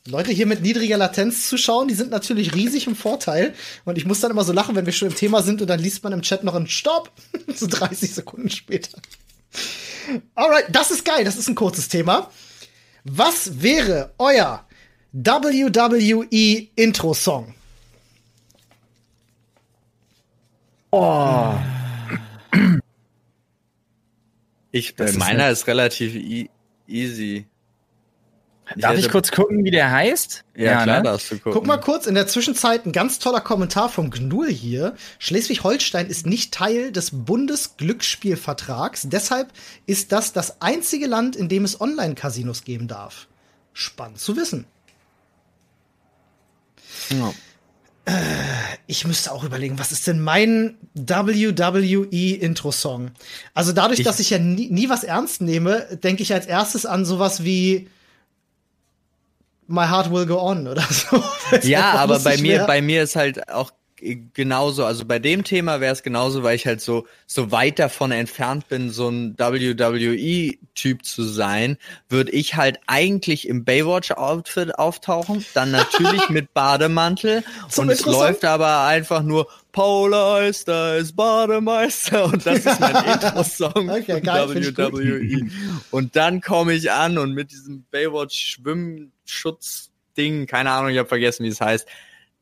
[0.07, 3.53] Leute hier mit niedriger Latenz zuschauen, die sind natürlich riesig im Vorteil.
[3.85, 5.79] Und ich muss dann immer so lachen, wenn wir schon im Thema sind und dann
[5.79, 7.11] liest man im Chat noch einen Stopp.
[7.55, 8.97] so 30 Sekunden später.
[10.33, 11.23] Alright, das ist geil.
[11.23, 12.31] Das ist ein kurzes Thema.
[13.03, 14.65] Was wäre euer
[15.11, 17.53] WWE Intro-Song?
[20.95, 21.55] Oh.
[24.71, 26.49] Ich, meiner ist relativ e
[26.87, 27.47] easy.
[28.75, 30.45] Darf ich, ich kurz gucken, wie der heißt?
[30.55, 31.03] Ja, ja klar, ne?
[31.03, 31.53] darfst du gucken.
[31.53, 34.95] Guck mal kurz, in der Zwischenzeit ein ganz toller Kommentar vom Gnul hier.
[35.17, 39.07] Schleswig-Holstein ist nicht Teil des Bundesglücksspielvertrags.
[39.09, 39.51] Deshalb
[39.87, 43.27] ist das das einzige Land, in dem es Online-Casinos geben darf.
[43.73, 44.65] Spannend zu wissen.
[47.09, 47.33] Ja.
[48.85, 53.11] Ich müsste auch überlegen, was ist denn mein WWE-Intro-Song?
[53.53, 56.85] Also dadurch, ich dass ich ja nie, nie was ernst nehme, denke ich als erstes
[56.85, 57.87] an sowas wie
[59.67, 61.23] My Heart Will Go On oder so.
[61.63, 63.71] ja, aber bei mir, bei mir ist halt auch
[64.33, 68.11] genauso, also bei dem Thema wäre es genauso, weil ich halt so, so weit davon
[68.11, 71.77] entfernt bin, so ein WWE-Typ zu sein,
[72.09, 77.45] würde ich halt eigentlich im Baywatch-Outfit auftauchen, dann natürlich mit Bademantel
[77.77, 82.95] und es läuft aber einfach nur Paula ist da ist Bademeister und das ist mein
[83.13, 85.49] Intro-Song okay, WWE.
[85.89, 91.49] Und dann komme ich an und mit diesem Baywatch-Schwimmschutz-Ding, keine Ahnung, ich habe vergessen, wie
[91.49, 91.87] es heißt,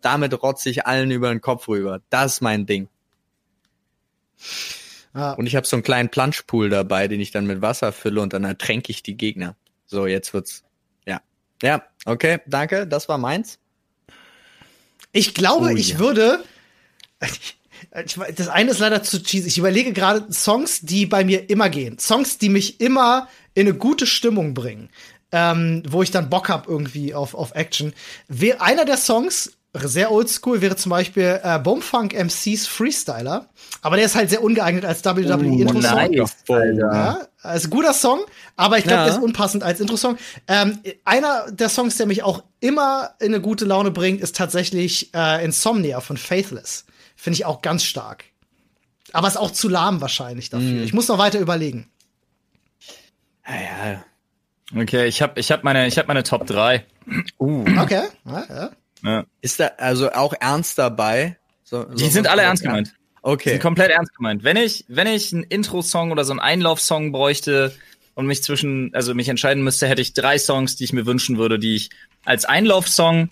[0.01, 2.01] damit rotze ich allen über den Kopf rüber.
[2.09, 2.87] Das ist mein Ding.
[5.13, 5.33] Ah.
[5.33, 8.33] Und ich habe so einen kleinen Planschpool dabei, den ich dann mit Wasser fülle und
[8.33, 9.55] dann ertränke ich die Gegner.
[9.85, 10.63] So, jetzt wird's.
[11.05, 11.21] Ja.
[11.61, 13.59] Ja, okay, danke, das war meins.
[15.11, 15.99] Ich glaube, oh, ich ja.
[15.99, 16.43] würde.
[18.35, 19.47] Das eine ist leider zu cheesy.
[19.47, 21.97] Ich überlege gerade Songs, die bei mir immer gehen.
[21.97, 24.89] Songs, die mich immer in eine gute Stimmung bringen.
[25.31, 27.93] Ähm, wo ich dann Bock hab irgendwie auf, auf Action.
[28.59, 33.47] Einer der Songs, sehr oldschool wäre zum Beispiel äh, Bombfunk MCs Freestyler.
[33.81, 36.11] Aber der ist halt sehr ungeeignet als WWE-Intro-Song.
[36.11, 36.35] Nice,
[36.77, 38.19] ja, also guter Song,
[38.55, 39.05] aber ich glaube, ja.
[39.05, 40.17] der ist unpassend als Intro-Song.
[40.47, 45.13] Ähm, einer der Songs, der mich auch immer in eine gute Laune bringt, ist tatsächlich
[45.13, 46.85] äh, Insomnia von Faithless.
[47.15, 48.25] Finde ich auch ganz stark.
[49.13, 50.81] Aber ist auch zu lahm wahrscheinlich dafür.
[50.81, 50.83] Mm.
[50.83, 51.89] Ich muss noch weiter überlegen.
[53.47, 54.03] Ja, ja.
[54.75, 56.85] Okay, ich habe ich hab meine, ich hab meine Top 3.
[57.39, 57.65] Uh.
[57.77, 58.71] Okay, ja, ja.
[59.03, 59.25] Ja.
[59.41, 61.37] Ist da also auch ernst dabei?
[61.63, 62.93] So, die sind alle ernst gemeint.
[63.21, 63.43] Okay.
[63.43, 64.43] Die sind komplett ernst gemeint.
[64.43, 67.73] Wenn ich, wenn ich einen Intro-Song oder so einen Einlaufsong bräuchte
[68.15, 71.37] und mich zwischen, also mich entscheiden müsste, hätte ich drei Songs, die ich mir wünschen
[71.37, 71.89] würde, die ich
[72.25, 73.29] als Einlaufsong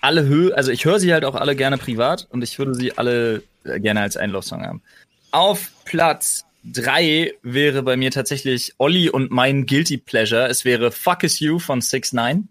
[0.00, 2.96] alle höre, also ich höre sie halt auch alle gerne privat und ich würde sie
[2.96, 4.82] alle äh, gerne als Einlaufsong haben.
[5.30, 10.48] Auf Platz drei wäre bei mir tatsächlich Olli und mein Guilty Pleasure.
[10.48, 12.48] Es wäre Fuck Is You von 6 9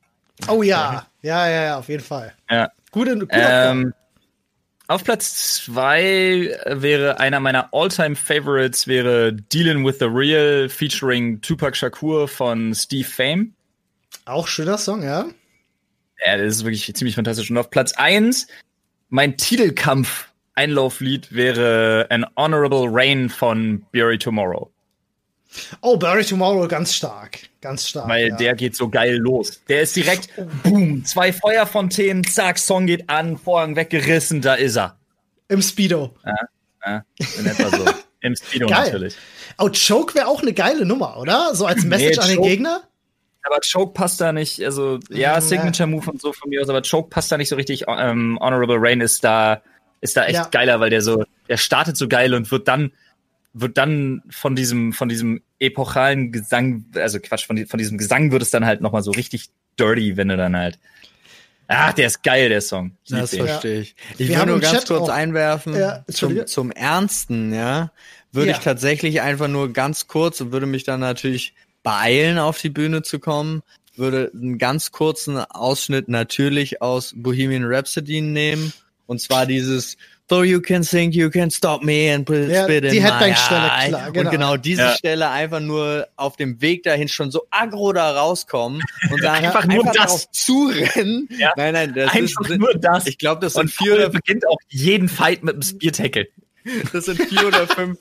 [0.47, 2.33] Oh ja, ja, ja, ja, auf jeden Fall.
[2.49, 2.71] Ja.
[2.91, 3.93] Gute, guter ähm,
[4.87, 11.77] auf Platz zwei wäre einer meiner All-Time Favorites wäre Dealing with the Real featuring Tupac
[11.77, 13.53] Shakur von Steve Fame.
[14.25, 15.25] Auch schöner Song, ja.
[16.25, 17.51] Ja, das ist wirklich ziemlich fantastisch.
[17.51, 18.47] Und auf Platz eins
[19.09, 24.71] mein Titelkampf Einlauflied wäre An Honorable Rain von Bury Tomorrow.
[25.81, 27.39] Oh, Bury Tomorrow ganz stark.
[27.61, 28.07] Ganz stark.
[28.07, 28.35] Weil ja.
[28.35, 29.61] der geht so geil los.
[29.67, 30.29] Der ist direkt,
[30.63, 34.97] boom, zwei Feuerfontänen, zack, Song geht an, Vorhang weggerissen, da ist er.
[35.47, 36.15] Im Speedo.
[36.25, 36.35] Ja,
[36.85, 37.03] ja
[37.37, 37.85] in etwa so.
[38.21, 38.85] Im Speedo geil.
[38.85, 39.15] natürlich.
[39.57, 41.55] Oh, Choke wäre auch eine geile Nummer, oder?
[41.55, 42.83] So als Message nee, an den Gegner?
[43.43, 46.81] Aber Choke passt da nicht, also ja, Signature Move und so von mir aus, aber
[46.81, 47.85] Choke passt da nicht so richtig.
[47.87, 49.61] Ähm, Honorable Rain ist da,
[50.01, 50.47] ist da echt ja.
[50.51, 52.91] geiler, weil der so, der startet so geil und wird dann
[53.61, 58.41] wird dann von diesem, von diesem epochalen Gesang, also Quatsch, von, von diesem Gesang wird
[58.41, 59.49] es dann halt nochmal so richtig
[59.79, 60.79] dirty, wenn du dann halt.
[61.67, 62.97] Ach, der ist geil, der Song.
[63.03, 63.95] Ich das verstehe ich.
[64.17, 65.13] Ich will nur ganz Chat kurz auch.
[65.13, 67.91] einwerfen ja, zum, zum Ernsten, ja.
[68.31, 68.57] Würde ja.
[68.57, 71.53] ich tatsächlich einfach nur ganz kurz und würde mich dann natürlich
[71.83, 73.61] beeilen, auf die Bühne zu kommen,
[73.95, 78.73] würde einen ganz kurzen Ausschnitt natürlich aus Bohemian Rhapsody nehmen.
[79.05, 79.97] Und zwar dieses
[80.29, 83.87] Though you can think you can stop me and put ja, spit in die Headbang-Stelle,
[83.87, 84.29] klar, genau.
[84.29, 84.95] Und genau diese ja.
[84.95, 89.65] Stelle einfach nur auf dem Weg dahin schon so aggro da rauskommen und sagen, einfach,
[89.65, 91.27] nur einfach das zurennen.
[91.31, 91.51] Ja.
[91.57, 93.07] Nein, nein, das einfach ist nur das.
[93.07, 96.27] Ich glaube, das sind und vier oder beginnt auch jeden Fight mit einem Spear Tackle.
[96.93, 97.97] Das sind vier oder fünf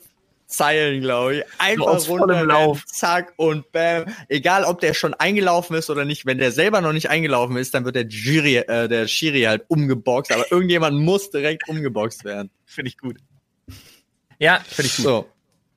[0.49, 1.43] Zeilen, glaube ich.
[1.59, 2.83] Einfach so runter, Lauf.
[2.87, 4.05] zack und bam.
[4.27, 6.25] Egal, ob der schon eingelaufen ist oder nicht.
[6.25, 9.63] Wenn der selber noch nicht eingelaufen ist, dann wird der Jury, äh, der Schiri halt
[9.67, 10.31] umgeboxt.
[10.31, 12.49] Aber irgendjemand muss direkt umgeboxt werden.
[12.65, 13.17] Finde ich gut.
[14.39, 15.05] Ja, finde ich gut.
[15.05, 15.25] So.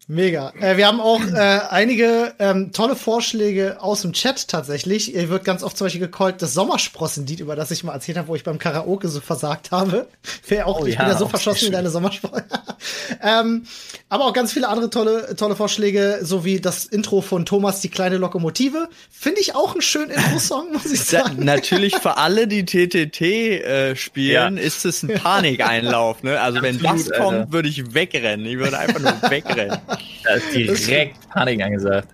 [0.08, 0.52] Mega.
[0.60, 5.04] Äh, wir haben auch äh, einige ähm, tolle Vorschläge aus dem Chat tatsächlich.
[5.04, 8.26] Hier wird ganz oft zum Beispiel gecallt das Sommersprossenlied, über das ich mal erzählt habe,
[8.26, 10.08] wo ich beim Karaoke so versagt habe.
[10.48, 12.42] Wäre auch, oh, ich ja, bin ja so verschossen in deine Sommersprossen.
[13.22, 13.64] ähm,
[14.08, 17.88] aber auch ganz viele andere tolle, tolle Vorschläge, so wie das Intro von Thomas, die
[17.88, 18.88] kleine Lokomotive.
[19.10, 21.38] Finde ich auch einen schönen Intro-Song, muss ich sagen.
[21.38, 24.62] Da, natürlich für alle, die TTT äh, spielen, ja.
[24.62, 26.24] ist es ein Panikeinlauf.
[26.24, 26.40] Ne?
[26.40, 28.44] Also wenn das kommt, würde ich wegrennen.
[28.46, 29.78] Ich würde einfach nur wegrennen.
[30.24, 32.08] Da ist direkt Panik angesagt.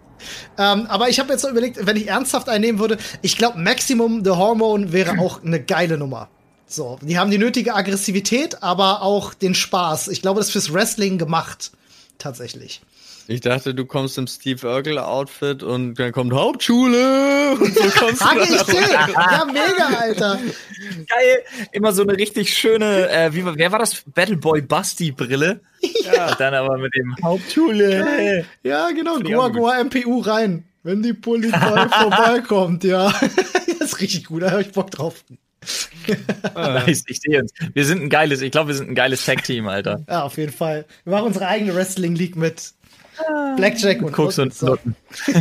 [0.58, 4.24] Ähm, aber ich habe jetzt so überlegt, wenn ich ernsthaft einnehmen würde, ich glaube, Maximum
[4.24, 6.28] the Hormone wäre auch eine geile Nummer.
[6.66, 10.08] So, die haben die nötige Aggressivität, aber auch den Spaß.
[10.08, 11.70] Ich glaube, das ist fürs Wrestling gemacht.
[12.18, 12.82] Tatsächlich.
[13.30, 18.22] Ich dachte, du kommst im Steve Urkel Outfit und dann kommt Hauptschule und so kommst
[18.22, 20.38] du dann Ja, mega, Alter.
[21.06, 21.44] Geil.
[21.72, 24.02] Immer so eine richtig schöne, äh, wie, wer war das?
[24.06, 25.60] Battleboy Busty Brille.
[26.10, 26.34] Ja.
[26.36, 28.46] dann aber mit dem Hauptschule.
[28.62, 29.20] Ja, genau.
[29.20, 30.64] Goa Goa MPU rein.
[30.82, 33.12] Wenn die Polizei vorbeikommt, ja.
[33.78, 35.22] das ist richtig gut, da habe ich Bock drauf.
[36.54, 37.52] nice, ich sehe uns.
[37.74, 40.02] Wir sind ein geiles, ich glaube, wir sind ein geiles Tag-Team, Alter.
[40.08, 40.86] Ja, auf jeden Fall.
[41.04, 42.72] Wir machen unsere eigene Wrestling-League mit
[43.56, 44.96] Blackjack und Koks und Nutten.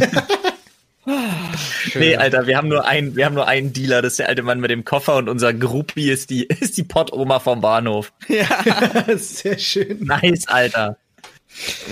[1.95, 4.43] nee, Alter, wir haben nur einen, wir haben nur einen Dealer, das ist der alte
[4.43, 8.11] Mann mit dem Koffer und unser Gruppi ist die, ist die Pottoma vom Bahnhof.
[8.27, 10.03] Ja, sehr schön.
[10.03, 10.97] Nice, Alter.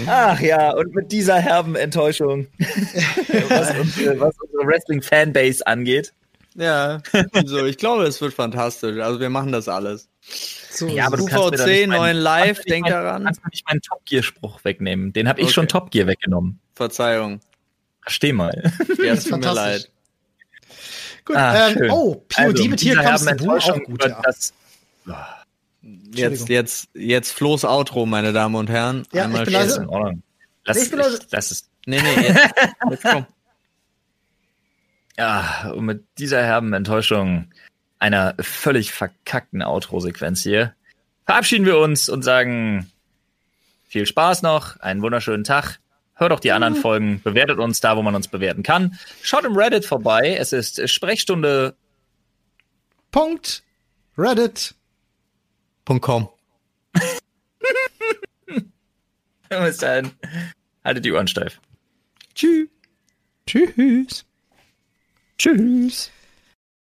[0.05, 2.47] Ach ja, und mit dieser herben Enttäuschung,
[3.49, 6.13] was, unsere, was unsere Wrestling-Fanbase angeht.
[6.55, 7.01] Ja,
[7.33, 8.99] also ich glaube, es wird fantastisch.
[8.99, 10.07] Also wir machen das alles.
[10.27, 13.21] So, ja, aber UVC, neuen Live, denk daran.
[13.21, 15.13] Du kannst du nicht meinen Top Gear-Spruch wegnehmen.
[15.13, 15.53] Den habe ich okay.
[15.53, 16.59] schon Top Gear weggenommen.
[16.73, 17.39] Verzeihung.
[18.01, 18.73] Versteh mal.
[19.01, 19.89] Ja, es tut mir leid.
[21.23, 24.21] Gut, ah, ähm, oh, POD also, mit hier kommst du auch gut, ja.
[24.21, 24.53] Das,
[26.11, 29.03] Jetzt, jetzt, jetzt Flo's Outro, meine Damen und Herren.
[29.11, 29.87] Ja, Einmal ich bin leise.
[30.63, 31.19] Lass, ich bin leise.
[31.29, 31.69] Lass es.
[31.85, 32.39] Nee, nee, jetzt,
[32.89, 33.25] jetzt komm.
[35.17, 37.51] Ja, und mit dieser herben Enttäuschung
[37.99, 40.73] einer völlig verkackten Outro-Sequenz hier
[41.25, 42.91] verabschieden wir uns und sagen
[43.87, 45.79] viel Spaß noch, einen wunderschönen Tag.
[46.15, 48.97] Hört auch die anderen Folgen, bewertet uns da, wo man uns bewerten kann.
[49.21, 50.37] Schaut im Reddit vorbei.
[50.39, 51.75] Es ist Sprechstunde.
[53.11, 53.63] Punkt.
[54.17, 54.75] Reddit.
[55.99, 56.29] .com.
[59.49, 60.11] Bis dann.
[60.85, 61.59] Haltet die Ohren steif.
[62.33, 62.69] Tschüss.
[63.45, 64.25] Tschüss.
[65.37, 66.11] Tschüss.